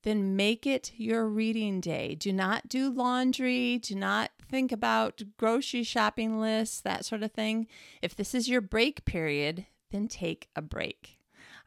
then 0.03 0.37
make 0.37 0.67
it 0.67 0.93
your 0.97 1.27
reading 1.29 1.81
day. 1.81 2.15
Do 2.15 2.33
not 2.33 2.69
do 2.69 2.91
laundry. 2.91 3.79
Do 3.79 3.95
not 3.95 4.31
think 4.49 4.73
about 4.73 5.23
grocery 5.37 5.83
shopping 5.83 6.41
lists, 6.41 6.81
that 6.81 7.05
sort 7.05 7.23
of 7.23 7.33
thing. 7.33 7.67
If 8.01 8.15
this 8.15 8.35
is 8.35 8.49
your 8.49 8.61
break 8.61 9.05
period, 9.05 9.67
then 9.91 10.09
take 10.09 10.49
a 10.55 10.63
break. 10.63 11.19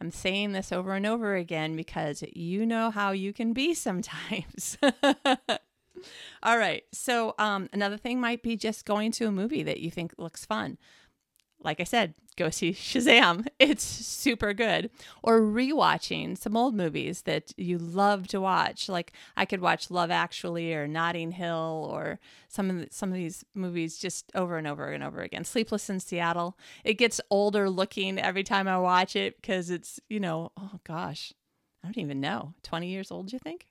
I'm 0.02 0.12
saying 0.12 0.52
this 0.52 0.72
over 0.74 0.94
and 0.94 1.06
over 1.06 1.36
again 1.36 1.76
because 1.76 2.24
you 2.34 2.66
know 2.66 2.92
how 2.92 3.12
you 3.12 3.32
can 3.32 3.54
be 3.54 3.74
sometimes. 3.74 4.78
All 6.44 6.58
right. 6.58 6.84
So 6.92 7.36
um, 7.38 7.70
another 7.74 7.98
thing 7.98 8.20
might 8.20 8.44
be 8.44 8.56
just 8.56 8.86
going 8.86 9.12
to 9.14 9.28
a 9.28 9.32
movie 9.32 9.64
that 9.64 9.80
you 9.80 9.92
think 9.92 10.14
looks 10.18 10.46
fun. 10.46 10.78
Like 11.64 11.80
I 11.80 11.84
said, 11.84 12.14
go 12.36 12.50
see 12.50 12.72
Shazam. 12.74 13.48
It's 13.60 13.84
super 13.84 14.54
good. 14.54 14.90
Or 15.24 15.42
rewatching 15.42 16.38
some 16.38 16.56
old 16.56 16.76
movies 16.76 17.24
that 17.24 17.54
you 17.58 17.78
love 17.78 18.28
to 18.30 18.42
watch. 18.42 18.88
Like 18.90 19.14
I 19.36 19.46
could 19.46 19.62
watch 19.62 19.90
Love 19.90 20.12
Actually 20.12 20.74
or 20.74 20.88
Notting 20.88 21.32
Hill 21.32 21.90
or 21.92 22.20
some 22.48 22.70
of 22.70 22.80
the, 22.80 22.88
some 22.92 23.10
of 23.10 23.16
these 23.16 23.44
movies 23.54 23.98
just 23.98 24.32
over 24.36 24.58
and 24.58 24.68
over 24.68 24.92
and 24.92 25.04
over 25.04 25.22
again. 25.22 25.44
Sleepless 25.44 25.90
in 25.90 26.00
Seattle. 26.00 26.58
It 26.84 26.96
gets 26.96 27.22
older 27.30 27.70
looking 27.70 28.20
every 28.20 28.44
time 28.44 28.68
I 28.68 28.78
watch 28.78 29.16
it 29.16 29.42
because 29.42 29.70
it's, 29.70 30.00
you 30.10 30.20
know, 30.20 30.52
oh 30.58 30.80
gosh, 30.84 31.34
I 31.84 31.88
don't 31.88 31.98
even 31.98 32.20
know. 32.20 32.54
20 32.64 32.88
years 32.88 33.12
old, 33.12 33.32
you 33.32 33.40
think? 33.40 33.68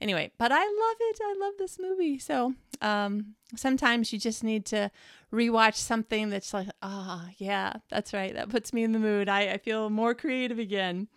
Anyway, 0.00 0.32
but 0.38 0.52
I 0.52 0.64
love 0.64 0.96
it. 1.00 1.18
I 1.22 1.34
love 1.38 1.54
this 1.58 1.78
movie. 1.78 2.18
So 2.18 2.54
um, 2.80 3.34
sometimes 3.56 4.12
you 4.12 4.18
just 4.18 4.44
need 4.44 4.66
to 4.66 4.90
rewatch 5.32 5.76
something 5.76 6.28
that's 6.30 6.52
like, 6.52 6.68
ah, 6.82 7.24
oh, 7.24 7.30
yeah, 7.38 7.74
that's 7.90 8.12
right. 8.12 8.34
That 8.34 8.50
puts 8.50 8.72
me 8.72 8.82
in 8.82 8.92
the 8.92 8.98
mood. 8.98 9.28
I, 9.28 9.52
I 9.52 9.58
feel 9.58 9.88
more 9.88 10.14
creative 10.14 10.58
again. 10.58 11.08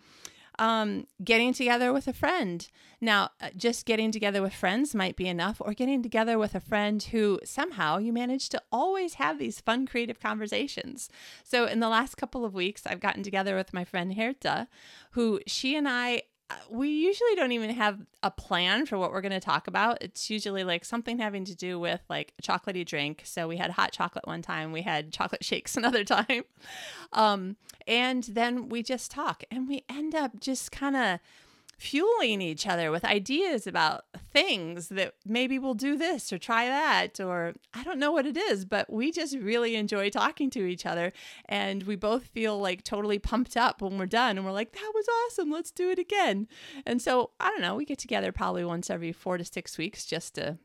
Um, 0.58 1.06
getting 1.22 1.52
together 1.52 1.92
with 1.92 2.08
a 2.08 2.14
friend. 2.14 2.66
Now, 2.98 3.30
uh, 3.42 3.50
just 3.54 3.84
getting 3.84 4.10
together 4.10 4.40
with 4.40 4.54
friends 4.54 4.94
might 4.94 5.14
be 5.14 5.28
enough, 5.28 5.60
or 5.60 5.74
getting 5.74 6.02
together 6.02 6.38
with 6.38 6.54
a 6.54 6.60
friend 6.60 7.02
who 7.02 7.40
somehow 7.44 7.98
you 7.98 8.10
manage 8.10 8.48
to 8.50 8.62
always 8.72 9.14
have 9.14 9.38
these 9.38 9.60
fun, 9.60 9.86
creative 9.86 10.18
conversations. 10.18 11.10
So, 11.44 11.66
in 11.66 11.80
the 11.80 11.90
last 11.90 12.16
couple 12.16 12.42
of 12.42 12.54
weeks, 12.54 12.86
I've 12.86 13.00
gotten 13.00 13.22
together 13.22 13.54
with 13.54 13.74
my 13.74 13.84
friend 13.84 14.14
Herta, 14.14 14.68
who 15.10 15.40
she 15.46 15.76
and 15.76 15.86
I 15.86 16.22
we 16.70 16.88
usually 16.88 17.34
don't 17.34 17.52
even 17.52 17.70
have 17.70 17.98
a 18.22 18.30
plan 18.30 18.86
for 18.86 18.98
what 18.98 19.10
we're 19.10 19.20
going 19.20 19.32
to 19.32 19.40
talk 19.40 19.66
about. 19.66 19.98
It's 20.00 20.30
usually 20.30 20.62
like 20.62 20.84
something 20.84 21.18
having 21.18 21.44
to 21.46 21.56
do 21.56 21.78
with 21.80 22.00
like 22.08 22.34
a 22.38 22.42
chocolatey 22.42 22.86
drink. 22.86 23.22
So 23.24 23.48
we 23.48 23.56
had 23.56 23.72
hot 23.72 23.92
chocolate 23.92 24.26
one 24.26 24.42
time, 24.42 24.70
we 24.70 24.82
had 24.82 25.12
chocolate 25.12 25.44
shakes 25.44 25.76
another 25.76 26.04
time. 26.04 26.44
Um, 27.12 27.56
and 27.86 28.24
then 28.24 28.68
we 28.68 28.82
just 28.82 29.10
talk 29.10 29.42
and 29.50 29.68
we 29.68 29.84
end 29.88 30.14
up 30.14 30.38
just 30.40 30.70
kind 30.70 30.96
of 30.96 31.18
fueling 31.78 32.40
each 32.40 32.66
other 32.66 32.90
with 32.90 33.04
ideas 33.04 33.66
about 33.66 34.04
things 34.32 34.88
that 34.88 35.14
maybe 35.26 35.58
we'll 35.58 35.74
do 35.74 35.96
this 35.96 36.32
or 36.32 36.38
try 36.38 36.66
that 36.66 37.20
or 37.20 37.52
I 37.74 37.82
don't 37.84 37.98
know 37.98 38.12
what 38.12 38.26
it 38.26 38.36
is, 38.36 38.64
but 38.64 38.90
we 38.90 39.12
just 39.12 39.36
really 39.36 39.76
enjoy 39.76 40.08
talking 40.08 40.48
to 40.50 40.64
each 40.64 40.86
other 40.86 41.12
and 41.46 41.82
we 41.82 41.96
both 41.96 42.26
feel 42.26 42.58
like 42.58 42.82
totally 42.82 43.18
pumped 43.18 43.56
up 43.56 43.82
when 43.82 43.98
we're 43.98 44.06
done 44.06 44.38
and 44.38 44.46
we're 44.46 44.52
like 44.52 44.72
that 44.72 44.92
was 44.94 45.06
awesome, 45.08 45.50
let's 45.50 45.70
do 45.70 45.90
it 45.90 45.98
again. 45.98 46.48
And 46.86 47.02
so, 47.02 47.30
I 47.38 47.50
don't 47.50 47.60
know, 47.60 47.74
we 47.74 47.84
get 47.84 47.98
together 47.98 48.32
probably 48.32 48.64
once 48.64 48.88
every 48.88 49.12
4 49.12 49.38
to 49.38 49.44
6 49.44 49.78
weeks 49.78 50.06
just 50.06 50.34
to 50.36 50.58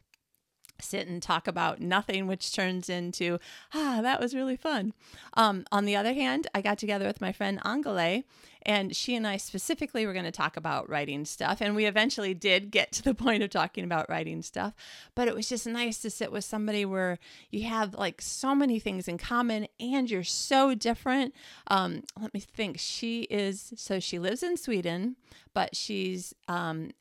sit 0.84 1.08
and 1.08 1.22
talk 1.22 1.48
about 1.48 1.80
nothing, 1.80 2.28
which 2.28 2.54
turns 2.54 2.90
into, 2.90 3.40
ah, 3.74 4.00
that 4.02 4.20
was 4.20 4.36
really 4.36 4.56
fun. 4.56 4.94
Um, 5.36 5.66
on 5.72 5.86
the 5.86 5.96
other 5.96 6.14
hand, 6.14 6.48
I 6.54 6.62
got 6.62 6.78
together 6.78 7.06
with 7.06 7.22
my 7.22 7.32
friend 7.32 7.60
Angele, 7.64 8.24
and 8.64 8.96
she 8.96 9.16
and 9.16 9.28
I 9.28 9.38
specifically 9.38 10.06
were 10.06 10.14
going 10.14 10.26
to 10.26 10.32
talk 10.32 10.58
about 10.58 10.90
writing 10.90 11.26
stuff. 11.26 11.62
And 11.62 11.76
we 11.76 11.86
eventually 11.86 12.34
did 12.34 12.72
get 12.72 12.92
to 12.94 13.04
the 13.04 13.14
point 13.16 13.44
of 13.44 13.50
talking 13.50 13.84
about 13.84 14.10
writing 14.10 14.42
stuff. 14.42 14.74
But 15.16 15.28
it 15.28 15.36
was 15.36 15.50
just 15.50 15.68
nice 15.68 16.00
to 16.00 16.10
sit 16.10 16.32
with 16.32 16.44
somebody 16.44 16.86
where 16.86 17.20
you 17.50 17.64
have 17.64 17.94
like 17.94 18.22
so 18.22 18.56
many 18.56 18.80
things 18.80 19.08
in 19.08 19.18
common 19.18 19.68
and 19.80 20.10
you're 20.10 20.24
so 20.24 20.76
different. 20.76 21.34
Um, 21.68 22.04
let 22.20 22.34
me 22.34 22.40
think. 22.40 22.80
She 22.80 23.24
is, 23.24 23.74
so 23.76 24.00
she 24.00 24.20
lives 24.20 24.44
in 24.44 24.58
Sweden, 24.58 25.16
but 25.54 25.76
she's 25.76 26.34
um, 26.48 26.92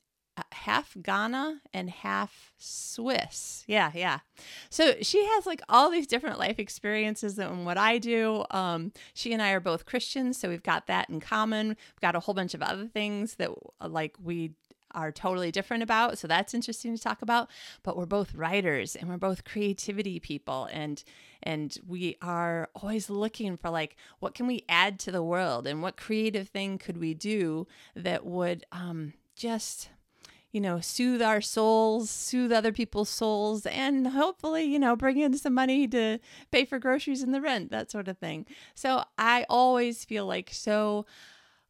half 0.52 0.96
Ghana 1.00 1.60
and 1.72 1.90
half 1.90 2.52
Swiss. 2.58 3.64
Yeah, 3.66 3.90
yeah. 3.94 4.20
So 4.68 4.94
she 5.02 5.24
has 5.24 5.46
like 5.46 5.60
all 5.68 5.90
these 5.90 6.06
different 6.06 6.38
life 6.38 6.58
experiences 6.58 7.36
than 7.36 7.64
what 7.64 7.78
I 7.78 7.98
do. 7.98 8.44
Um, 8.50 8.92
she 9.14 9.32
and 9.32 9.42
I 9.42 9.52
are 9.52 9.60
both 9.60 9.86
Christians, 9.86 10.38
so 10.38 10.48
we've 10.48 10.62
got 10.62 10.86
that 10.86 11.08
in 11.10 11.20
common. 11.20 11.68
We've 11.68 12.00
got 12.00 12.16
a 12.16 12.20
whole 12.20 12.34
bunch 12.34 12.54
of 12.54 12.62
other 12.62 12.86
things 12.86 13.36
that 13.36 13.50
like 13.86 14.16
we 14.22 14.52
are 14.92 15.12
totally 15.12 15.50
different 15.50 15.82
about. 15.82 16.18
So 16.18 16.26
that's 16.26 16.54
interesting 16.54 16.96
to 16.96 17.02
talk 17.02 17.22
about. 17.22 17.48
But 17.82 17.96
we're 17.96 18.06
both 18.06 18.34
writers 18.34 18.96
and 18.96 19.08
we're 19.08 19.18
both 19.18 19.44
creativity 19.44 20.18
people 20.18 20.68
and 20.72 21.02
and 21.42 21.76
we 21.86 22.16
are 22.20 22.68
always 22.74 23.08
looking 23.08 23.56
for 23.56 23.70
like 23.70 23.96
what 24.18 24.34
can 24.34 24.46
we 24.46 24.64
add 24.68 24.98
to 25.00 25.12
the 25.12 25.22
world 25.22 25.66
and 25.66 25.82
what 25.82 25.96
creative 25.96 26.48
thing 26.48 26.76
could 26.76 26.98
we 26.98 27.14
do 27.14 27.66
that 27.94 28.26
would 28.26 28.66
um 28.72 29.14
just 29.36 29.88
you 30.52 30.60
know, 30.60 30.80
soothe 30.80 31.22
our 31.22 31.40
souls, 31.40 32.10
soothe 32.10 32.52
other 32.52 32.72
people's 32.72 33.08
souls, 33.08 33.66
and 33.66 34.08
hopefully, 34.08 34.64
you 34.64 34.78
know, 34.78 34.96
bring 34.96 35.18
in 35.18 35.36
some 35.36 35.54
money 35.54 35.86
to 35.88 36.18
pay 36.50 36.64
for 36.64 36.78
groceries 36.78 37.22
and 37.22 37.32
the 37.32 37.40
rent, 37.40 37.70
that 37.70 37.90
sort 37.90 38.08
of 38.08 38.18
thing. 38.18 38.46
So 38.74 39.04
I 39.16 39.46
always 39.48 40.04
feel 40.04 40.26
like 40.26 40.50
so 40.52 41.06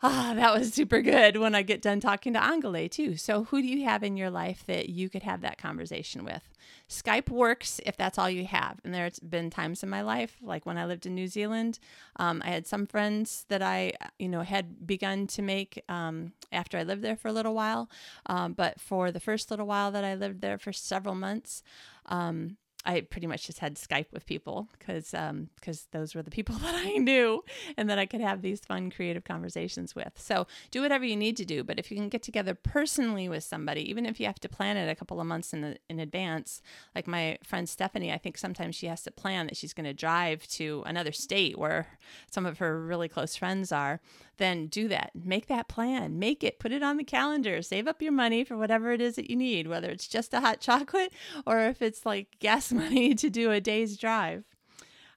ah, 0.03 0.33
that 0.35 0.55
was 0.55 0.73
super 0.73 1.03
good 1.03 1.37
when 1.37 1.55
I 1.55 1.63
get 1.63 1.83
done 1.83 2.01
talking 2.01 2.33
to 2.33 2.43
Angele 2.43 2.89
too. 2.89 3.17
So, 3.17 3.45
who 3.45 3.61
do 3.61 3.69
you 3.69 3.85
have 3.85 4.03
in 4.03 4.17
your 4.17 4.31
life 4.31 4.65
that 4.67 4.89
you 4.89 5.09
could 5.09 5.23
have 5.23 5.41
that 5.43 5.59
conversation 5.59 6.25
with? 6.25 6.43
Skype 6.89 7.29
works 7.29 7.81
if 7.87 7.97
that's 7.97 8.19
all 8.19 8.29
you 8.31 8.45
have. 8.47 8.81
And 8.85 8.95
there's 8.95 9.19
been 9.21 9.51
times 9.51 9.83
in 9.83 9.89
my 9.89 10.03
life, 10.03 10.37
like 10.43 10.67
when 10.67 10.79
I 10.79 10.87
lived 10.87 11.07
in 11.07 11.15
New 11.15 11.29
Zealand, 11.29 11.79
um, 12.17 12.43
I 12.45 12.51
had 12.51 12.67
some 12.67 12.87
friends 12.87 13.45
that 13.49 13.63
I, 13.63 13.93
you 14.19 14.29
know, 14.29 14.43
had 14.43 14.87
begun 14.87 15.27
to 15.29 15.43
make 15.43 15.83
um, 15.89 16.33
after 16.53 16.79
I 16.79 16.83
lived 16.83 17.03
there 17.03 17.17
for 17.17 17.29
a 17.29 17.33
little 17.33 17.55
while. 17.55 17.89
Um, 18.27 18.53
but 18.55 18.81
for 18.81 19.11
the 19.11 19.21
first 19.21 19.51
little 19.51 19.67
while 19.67 19.91
that 19.93 20.05
I 20.05 20.15
lived 20.15 20.41
there 20.41 20.59
for 20.59 20.73
several 20.73 21.15
months, 21.15 21.63
um, 22.07 22.57
I 22.85 23.03
pretty 23.03 23.27
much 23.27 23.47
just 23.47 23.59
had 23.59 23.75
Skype 23.77 24.07
with 24.11 24.25
people 24.25 24.69
because 24.79 25.13
um, 25.13 25.51
those 25.93 26.15
were 26.15 26.23
the 26.23 26.31
people 26.31 26.55
that 26.63 26.75
I 26.75 26.97
knew 26.97 27.45
and 27.77 27.91
that 27.91 27.99
I 27.99 28.07
could 28.07 28.23
have 28.23 28.41
these 28.41 28.61
fun 28.61 28.91
creative 28.91 29.25
conversations 29.25 29.95
with. 29.95 30.13
So 30.17 30.47
do 30.71 30.81
whatever 30.81 31.05
you 31.05 31.17
need 31.17 31.37
to 31.39 31.45
do, 31.45 31.63
but 31.63 31.79
if 31.79 31.91
you 31.91 31.97
can 31.97 32.09
get 32.09 32.23
together 32.23 32.55
personally 32.55 33.29
with 33.29 33.45
somebody, 33.45 33.89
even 33.89 34.07
if 34.07 34.19
you 34.19 34.27
have 34.27 34.41
to 34.41 34.49
plan 34.49 34.77
it 34.77 34.91
a 34.91 34.95
couple 34.95 35.21
of 35.21 35.27
months 35.27 35.53
in 35.53 35.61
the, 35.61 35.77
in 35.91 36.01
advance, 36.01 36.63
like 36.95 37.07
my 37.07 37.39
friend 37.45 37.69
Stephanie, 37.69 38.13
I 38.13 38.19
think 38.19 38.39
sometimes 38.39 38.77
she 38.77 38.87
has 38.87 39.03
to 39.03 39.11
plan 39.11 39.47
that 39.47 39.57
she's 39.57 39.75
going 39.75 39.85
to 39.85 39.95
drive 39.95 40.47
to 40.49 40.83
another 40.87 41.13
state 41.13 41.59
where 41.59 41.99
some 42.31 42.47
of 42.47 42.59
her 42.59 42.81
really 42.81 43.09
close 43.09 43.37
friends 43.37 43.73
are 43.73 44.01
then 44.41 44.67
do 44.67 44.89
that. 44.89 45.13
Make 45.15 45.47
that 45.47 45.69
plan. 45.69 46.19
Make 46.19 46.43
it. 46.43 46.59
Put 46.59 46.73
it 46.73 46.83
on 46.83 46.97
the 46.97 47.05
calendar. 47.05 47.63
Save 47.63 47.87
up 47.87 48.03
your 48.03 48.11
money 48.11 48.43
for 48.43 48.57
whatever 48.57 48.91
it 48.91 49.01
is 49.01 49.15
that 49.17 49.31
you 49.31 49.37
need, 49.37 49.69
whether 49.69 49.91
it's 49.91 50.09
just 50.09 50.35
a 50.35 50.41
hot 50.41 50.61
chocolate 50.61 51.13
or 51.47 51.61
if 51.61 51.81
it's 51.81 52.05
like 52.05 52.27
gas 52.41 52.70
money 52.75 53.15
to 53.15 53.31
do 53.31 53.51
a 53.51 53.61
day's 53.61 53.97
drive. 53.97 54.45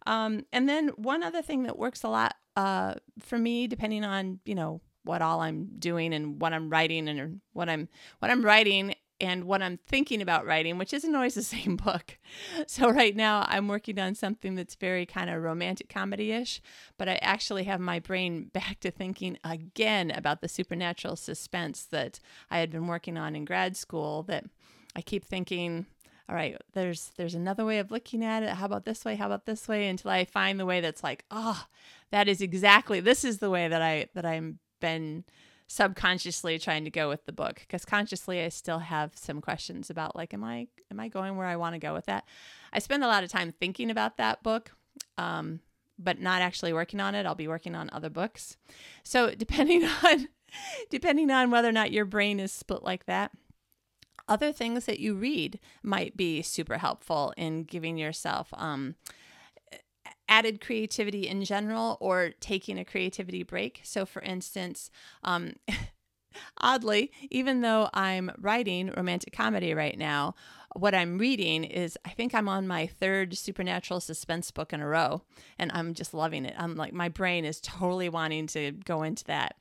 Um, 0.05 0.45
and 0.51 0.67
then 0.67 0.89
one 0.89 1.23
other 1.23 1.41
thing 1.41 1.63
that 1.63 1.77
works 1.77 2.03
a 2.03 2.09
lot 2.09 2.35
uh, 2.55 2.95
for 3.19 3.37
me, 3.37 3.67
depending 3.67 4.03
on 4.03 4.39
you 4.45 4.55
know 4.55 4.81
what 5.03 5.21
all 5.21 5.41
I'm 5.41 5.69
doing 5.79 6.13
and 6.13 6.41
what 6.41 6.53
I'm 6.53 6.69
writing 6.69 7.07
and 7.07 7.41
what 7.53 7.69
I'm 7.69 7.89
what 8.19 8.31
I'm 8.31 8.43
writing 8.43 8.95
and 9.23 9.45
what 9.45 9.61
I'm 9.61 9.77
thinking 9.87 10.21
about 10.21 10.45
writing, 10.45 10.77
which 10.77 10.93
isn't 10.93 11.15
always 11.15 11.35
the 11.35 11.43
same 11.43 11.77
book. 11.77 12.17
So, 12.67 12.89
right 12.89 13.15
now, 13.15 13.45
I'm 13.47 13.67
working 13.67 13.99
on 13.99 14.15
something 14.15 14.55
that's 14.55 14.75
very 14.75 15.05
kind 15.05 15.29
of 15.29 15.41
romantic 15.41 15.89
comedy 15.89 16.31
ish, 16.31 16.61
but 16.97 17.07
I 17.07 17.15
actually 17.21 17.63
have 17.63 17.79
my 17.79 17.99
brain 17.99 18.45
back 18.53 18.79
to 18.81 18.91
thinking 18.91 19.37
again 19.43 20.11
about 20.11 20.41
the 20.41 20.49
supernatural 20.49 21.15
suspense 21.15 21.85
that 21.85 22.19
I 22.51 22.59
had 22.59 22.69
been 22.69 22.87
working 22.87 23.17
on 23.17 23.35
in 23.35 23.45
grad 23.45 23.77
school. 23.77 24.23
That 24.23 24.45
I 24.95 25.01
keep 25.01 25.25
thinking, 25.25 25.85
all 26.29 26.35
right, 26.35 26.57
there's 26.73 27.11
there's 27.17 27.35
another 27.35 27.65
way 27.65 27.79
of 27.79 27.91
looking 27.91 28.23
at 28.23 28.43
it. 28.43 28.49
How 28.49 28.65
about 28.65 28.85
this 28.85 29.03
way? 29.03 29.15
How 29.15 29.27
about 29.27 29.45
this 29.45 29.67
way? 29.67 29.87
Until 29.87 30.11
I 30.11 30.25
find 30.25 30.59
the 30.59 30.65
way 30.65 30.79
that's 30.79 31.03
like, 31.03 31.25
oh, 31.29 31.65
that 32.11 32.27
is 32.27 32.41
exactly 32.41 32.99
this 32.99 33.23
is 33.23 33.39
the 33.39 33.49
way 33.49 33.67
that 33.67 33.81
I 33.81 34.07
that 34.13 34.25
I'm 34.25 34.59
been 34.79 35.23
subconsciously 35.67 36.59
trying 36.59 36.83
to 36.83 36.91
go 36.91 37.09
with 37.09 37.25
the 37.25 37.31
book 37.31 37.61
because 37.61 37.85
consciously 37.85 38.41
I 38.41 38.49
still 38.49 38.79
have 38.79 39.11
some 39.15 39.41
questions 39.41 39.89
about 39.89 40.15
like 40.15 40.33
am 40.33 40.43
I 40.43 40.67
am 40.91 40.99
I 40.99 41.07
going 41.07 41.37
where 41.37 41.47
I 41.47 41.55
want 41.55 41.73
to 41.73 41.79
go 41.79 41.93
with 41.93 42.05
that. 42.05 42.25
I 42.71 42.79
spend 42.79 43.03
a 43.03 43.07
lot 43.07 43.23
of 43.23 43.31
time 43.31 43.53
thinking 43.59 43.89
about 43.89 44.17
that 44.17 44.43
book. 44.43 44.71
Um, 45.17 45.59
but 45.99 46.19
not 46.19 46.41
actually 46.41 46.73
working 46.73 46.99
on 46.99 47.15
it. 47.15 47.25
I'll 47.25 47.35
be 47.35 47.47
working 47.47 47.75
on 47.75 47.89
other 47.91 48.09
books. 48.09 48.57
So 49.03 49.33
depending 49.37 49.85
on 49.85 50.27
depending 50.89 51.31
on 51.31 51.49
whether 51.49 51.69
or 51.69 51.73
not 51.73 51.91
your 51.91 52.05
brain 52.05 52.39
is 52.39 52.51
split 52.51 52.83
like 52.83 53.05
that, 53.05 53.31
other 54.27 54.51
things 54.51 54.85
that 54.85 54.99
you 54.99 55.15
read 55.15 55.59
might 55.81 56.15
be 56.15 56.41
super 56.41 56.77
helpful 56.77 57.33
in 57.37 57.63
giving 57.63 57.97
yourself 57.97 58.49
um, 58.53 58.95
added 60.27 60.61
creativity 60.61 61.27
in 61.27 61.43
general 61.43 61.97
or 61.99 62.31
taking 62.39 62.79
a 62.79 62.85
creativity 62.85 63.43
break. 63.43 63.81
So, 63.83 64.05
for 64.05 64.21
instance, 64.21 64.89
um, 65.23 65.53
oddly, 66.57 67.11
even 67.29 67.61
though 67.61 67.89
I'm 67.93 68.31
writing 68.39 68.91
romantic 68.95 69.33
comedy 69.33 69.73
right 69.73 69.97
now, 69.97 70.35
what 70.75 70.95
I'm 70.95 71.17
reading 71.17 71.63
is 71.63 71.97
I 72.03 72.09
think 72.09 72.33
I'm 72.33 72.49
on 72.49 72.67
my 72.67 72.87
third 72.87 73.37
supernatural 73.37 73.99
suspense 73.99 74.49
book 74.49 74.73
in 74.73 74.81
a 74.81 74.87
row, 74.87 75.21
and 75.59 75.71
I'm 75.73 75.93
just 75.93 76.13
loving 76.13 76.45
it. 76.45 76.55
I'm 76.57 76.75
like, 76.75 76.93
my 76.93 77.09
brain 77.09 77.45
is 77.45 77.61
totally 77.61 78.09
wanting 78.09 78.47
to 78.47 78.71
go 78.71 79.03
into 79.03 79.23
that. 79.25 79.55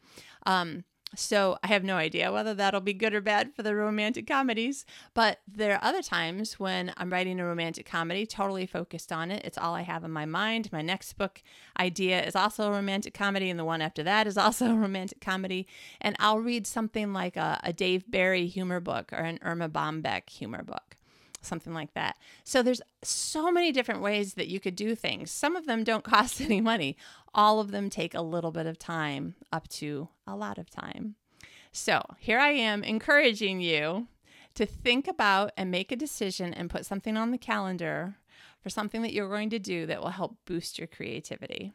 Um, 0.47 0.85
So 1.15 1.59
I 1.63 1.67
have 1.69 1.85
no 1.85 1.97
idea 1.97 2.33
whether 2.33 2.55
that'll 2.55 2.81
be 2.81 2.95
good 2.95 3.15
or 3.15 3.21
bad 3.21 3.55
for 3.55 3.63
the 3.63 3.75
romantic 3.75 4.27
comedies. 4.27 4.87
But 5.15 5.41
there 5.47 5.75
are 5.75 5.85
other 5.85 6.03
times 6.03 6.59
when 6.59 6.93
I'm 6.97 7.11
writing 7.11 7.39
a 7.39 7.45
romantic 7.45 7.87
comedy, 7.87 8.27
totally 8.27 8.67
focused 8.67 9.13
on 9.13 9.31
it. 9.31 9.45
It's 9.45 9.59
all 9.59 9.75
I 9.75 9.83
have 9.83 10.05
in 10.05 10.11
my 10.11 10.25
mind. 10.25 10.73
My 10.73 10.83
next 10.83 11.15
book 11.15 11.43
idea 11.79 12.25
is 12.25 12.35
also 12.35 12.69
a 12.69 12.73
romantic 12.73 13.13
comedy, 13.13 13.51
and 13.51 13.59
the 13.59 13.65
one 13.65 13.83
after 13.83 14.03
that 14.03 14.27
is 14.27 14.39
also 14.39 14.71
a 14.71 14.75
romantic 14.75 15.21
comedy. 15.21 15.67
And 16.01 16.17
I'll 16.19 16.41
read 16.41 16.67
something 16.67 17.13
like 17.13 17.37
a, 17.37 17.61
a 17.63 17.73
Dave 17.73 18.11
Barry 18.11 18.47
humor 18.47 18.81
book 18.81 19.13
or 19.13 19.19
an 19.19 19.39
Erma 19.43 19.69
Bombeck 19.69 20.31
humor 20.31 20.63
book 20.63 20.97
something 21.43 21.75
like 21.75 21.95
that. 21.95 22.17
So 22.45 22.63
there's 22.63 22.81
so 23.03 23.51
many 23.51 23.73
different 23.73 24.01
ways 24.01 24.35
that 24.35 24.49
you 24.49 24.61
could 24.61 24.77
do 24.77 24.95
things. 24.95 25.31
Some 25.31 25.57
of 25.57 25.67
them 25.67 25.85
don't 25.85 26.05
cost 26.15 26.41
any 26.41 26.61
money. 26.61 26.97
All 27.35 27.61
of 27.61 27.71
them 27.71 27.91
take 27.91 28.15
a 28.15 28.23
little 28.23 28.53
bit 28.53 28.67
of 28.67 28.79
time, 28.79 29.35
up 29.53 29.69
to 29.69 30.09
a 30.27 30.37
lot 30.37 30.59
of 30.59 30.71
time. 30.71 31.17
So 31.73 32.03
here 32.19 32.39
I 32.39 32.51
am 32.51 32.85
encouraging 32.85 33.61
you 33.61 34.09
to 34.55 34.67
think 34.67 35.09
about 35.09 35.53
and 35.57 35.71
make 35.71 35.91
a 35.91 35.97
decision 35.97 36.53
and 36.53 36.69
put 36.69 36.85
something 36.85 37.17
on 37.17 37.31
the 37.31 37.39
calendar 37.39 38.17
for 38.61 38.71
something 38.71 39.03
that 39.03 39.13
you're 39.13 39.29
going 39.29 39.51
to 39.51 39.59
do 39.59 39.87
that 39.87 40.01
will 40.01 40.11
help 40.11 40.37
boost 40.45 40.79
your 40.79 40.87
creativity 40.87 41.73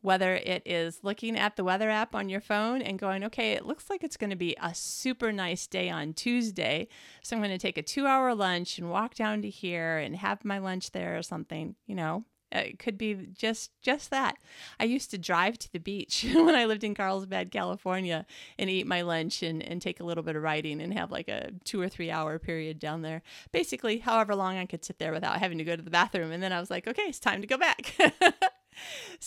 whether 0.00 0.36
it 0.36 0.62
is 0.64 1.00
looking 1.02 1.36
at 1.36 1.56
the 1.56 1.64
weather 1.64 1.90
app 1.90 2.14
on 2.14 2.28
your 2.28 2.40
phone 2.40 2.82
and 2.82 2.98
going, 2.98 3.24
okay, 3.24 3.52
it 3.52 3.66
looks 3.66 3.90
like 3.90 4.04
it's 4.04 4.16
going 4.16 4.30
to 4.30 4.36
be 4.36 4.56
a 4.62 4.74
super 4.74 5.32
nice 5.32 5.66
day 5.66 5.90
on 5.90 6.14
Tuesday. 6.14 6.88
So 7.22 7.36
I'm 7.36 7.42
going 7.42 7.50
to 7.52 7.58
take 7.58 7.78
a 7.78 7.82
two 7.82 8.06
hour 8.06 8.34
lunch 8.34 8.78
and 8.78 8.90
walk 8.90 9.14
down 9.14 9.42
to 9.42 9.50
here 9.50 9.98
and 9.98 10.16
have 10.16 10.44
my 10.44 10.58
lunch 10.58 10.92
there 10.92 11.16
or 11.16 11.22
something, 11.22 11.74
you 11.86 11.94
know. 11.94 12.24
Uh, 12.54 12.60
it 12.60 12.78
could 12.78 12.96
be 12.96 13.14
just 13.36 13.70
just 13.82 14.10
that. 14.10 14.36
I 14.80 14.84
used 14.84 15.10
to 15.10 15.18
drive 15.18 15.58
to 15.58 15.72
the 15.72 15.78
beach 15.78 16.24
when 16.32 16.54
I 16.54 16.64
lived 16.64 16.82
in 16.82 16.94
Carlsbad, 16.94 17.50
California, 17.50 18.24
and 18.58 18.70
eat 18.70 18.86
my 18.86 19.02
lunch 19.02 19.42
and, 19.42 19.62
and 19.62 19.82
take 19.82 20.00
a 20.00 20.04
little 20.04 20.24
bit 20.24 20.36
of 20.36 20.42
writing 20.42 20.80
and 20.80 20.94
have 20.94 21.10
like 21.10 21.28
a 21.28 21.50
two 21.64 21.80
or 21.80 21.88
three 21.88 22.10
hour 22.10 22.38
period 22.38 22.78
down 22.78 23.02
there. 23.02 23.22
Basically, 23.52 23.98
however 23.98 24.34
long 24.34 24.56
I 24.56 24.64
could 24.64 24.84
sit 24.84 24.98
there 24.98 25.12
without 25.12 25.38
having 25.38 25.58
to 25.58 25.64
go 25.64 25.76
to 25.76 25.82
the 25.82 25.90
bathroom. 25.90 26.32
And 26.32 26.42
then 26.42 26.52
I 26.52 26.60
was 26.60 26.70
like, 26.70 26.88
okay, 26.88 27.02
it's 27.02 27.18
time 27.18 27.42
to 27.42 27.46
go 27.46 27.58
back. 27.58 27.94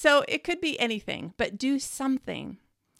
so 0.01 0.25
it 0.27 0.43
could 0.43 0.59
be 0.59 0.79
anything, 0.79 1.35
but 1.37 1.59
do 1.59 1.77
something. 1.77 2.57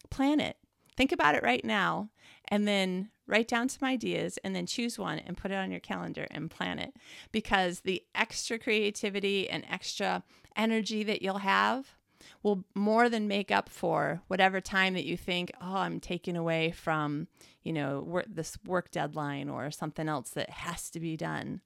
Plan 0.08 0.38
it. 0.38 0.56
Think 0.96 1.10
about 1.10 1.34
it 1.34 1.42
right 1.42 1.64
now 1.64 2.10
and 2.46 2.68
then 2.68 3.10
write 3.26 3.48
down 3.48 3.68
some 3.68 3.88
ideas 3.88 4.38
and 4.44 4.54
then 4.54 4.66
choose 4.66 5.00
one 5.00 5.18
and 5.18 5.36
put 5.36 5.50
it 5.50 5.56
on 5.56 5.72
your 5.72 5.80
calendar 5.80 6.28
and 6.30 6.48
plan 6.48 6.78
it 6.78 6.94
because 7.32 7.80
the 7.80 8.04
extra 8.14 8.56
creativity 8.56 9.50
and 9.50 9.64
extra 9.68 10.22
energy 10.54 11.02
that 11.02 11.22
you'll 11.22 11.38
have 11.38 11.96
will 12.44 12.62
more 12.76 13.08
than 13.08 13.26
make 13.26 13.50
up 13.50 13.68
for 13.68 14.22
whatever 14.28 14.60
time 14.60 14.94
that 14.94 15.04
you 15.04 15.16
think 15.16 15.50
oh 15.60 15.74
i'm 15.74 15.98
taking 15.98 16.36
away 16.36 16.70
from 16.70 17.26
you 17.64 17.72
know 17.72 18.00
work, 18.06 18.26
this 18.28 18.56
work 18.64 18.92
deadline 18.92 19.48
or 19.48 19.72
something 19.72 20.08
else 20.08 20.30
that 20.30 20.50
has 20.50 20.88
to 20.88 21.00
be 21.00 21.16
done 21.16 21.60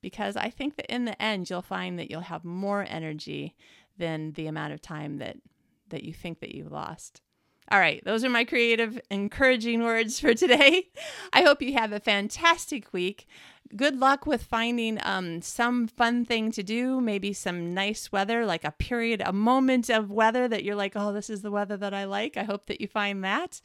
because 0.00 0.36
i 0.36 0.48
think 0.48 0.76
that 0.76 0.92
in 0.94 1.06
the 1.06 1.20
end 1.20 1.50
you'll 1.50 1.62
find 1.62 1.98
that 1.98 2.08
you'll 2.08 2.20
have 2.20 2.44
more 2.44 2.86
energy 2.88 3.56
than 3.98 4.32
the 4.32 4.46
amount 4.46 4.72
of 4.72 4.82
time 4.82 5.18
that 5.18 5.36
that 5.88 6.02
you 6.02 6.12
think 6.12 6.40
that 6.40 6.54
you've 6.54 6.72
lost. 6.72 7.20
All 7.70 7.78
right, 7.78 8.04
those 8.04 8.24
are 8.24 8.30
my 8.30 8.44
creative, 8.44 9.00
encouraging 9.10 9.82
words 9.82 10.20
for 10.20 10.34
today. 10.34 10.88
I 11.32 11.42
hope 11.42 11.62
you 11.62 11.74
have 11.74 11.92
a 11.92 12.00
fantastic 12.00 12.92
week 12.92 13.26
good 13.76 13.98
luck 13.98 14.26
with 14.26 14.42
finding 14.42 14.98
um, 15.02 15.42
some 15.42 15.86
fun 15.86 16.24
thing 16.24 16.50
to 16.52 16.62
do, 16.62 17.00
maybe 17.00 17.32
some 17.32 17.74
nice 17.74 18.12
weather, 18.12 18.46
like 18.46 18.64
a 18.64 18.70
period, 18.70 19.22
a 19.24 19.32
moment 19.32 19.90
of 19.90 20.10
weather 20.10 20.46
that 20.48 20.64
you're 20.64 20.74
like, 20.74 20.92
oh, 20.94 21.12
this 21.12 21.28
is 21.28 21.42
the 21.42 21.50
weather 21.50 21.76
that 21.76 21.94
I 21.94 22.04
like. 22.04 22.36
I 22.36 22.44
hope 22.44 22.66
that 22.66 22.80
you 22.80 22.86
find 22.86 23.24
that. 23.24 23.60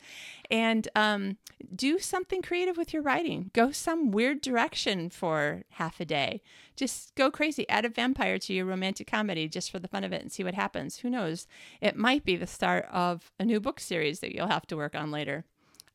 And 0.50 0.88
um, 0.96 1.38
do 1.76 2.00
something 2.00 2.42
creative 2.42 2.78
with 2.78 2.94
your 2.94 3.04
writing. 3.04 3.52
Go 3.54 3.72
some 3.72 4.12
weird 4.12 4.42
direction 4.42 5.10
for 5.10 5.64
half 5.72 6.00
a 6.00 6.06
day. 6.06 6.42
Just 6.76 7.14
go 7.16 7.30
crazy. 7.30 7.68
Add 7.70 7.86
a 7.86 7.90
vampire 7.90 8.40
to 8.40 8.54
your 8.54 8.66
romantic 8.66 9.08
comedy 9.08 9.48
just 9.48 9.70
for 9.70 9.80
the 9.80 9.88
fun 9.88 10.04
of 10.04 10.14
it 10.14 10.22
and 10.22 10.32
see 10.32 10.44
what 10.44 10.54
happens. 10.54 11.00
Who 11.00 11.10
knows? 11.10 11.48
It 11.82 11.96
might 11.96 12.24
be 12.24 12.36
the 12.36 12.48
start 12.48 12.88
of 12.92 13.32
a 13.40 13.46
new 13.46 13.60
book 13.60 13.80
series 13.80 14.22
that 14.22 14.34
you'll 14.34 14.48
have 14.48 14.68
to 14.68 14.78
work 14.78 14.96
on 14.96 15.12
later. 15.12 15.46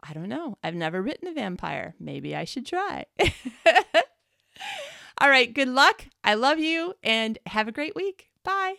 I 0.06 0.12
don't 0.12 0.28
know. 0.28 0.58
I've 0.62 0.74
never 0.74 1.00
written 1.00 1.28
a 1.28 1.32
vampire. 1.32 1.94
Maybe 1.98 2.36
I 2.36 2.44
should 2.44 2.66
try. 2.66 3.06
All 5.18 5.30
right. 5.30 5.52
Good 5.52 5.68
luck. 5.68 6.06
I 6.22 6.34
love 6.34 6.58
you 6.58 6.94
and 7.02 7.38
have 7.46 7.68
a 7.68 7.72
great 7.72 7.96
week. 7.96 8.28
Bye. 8.44 8.74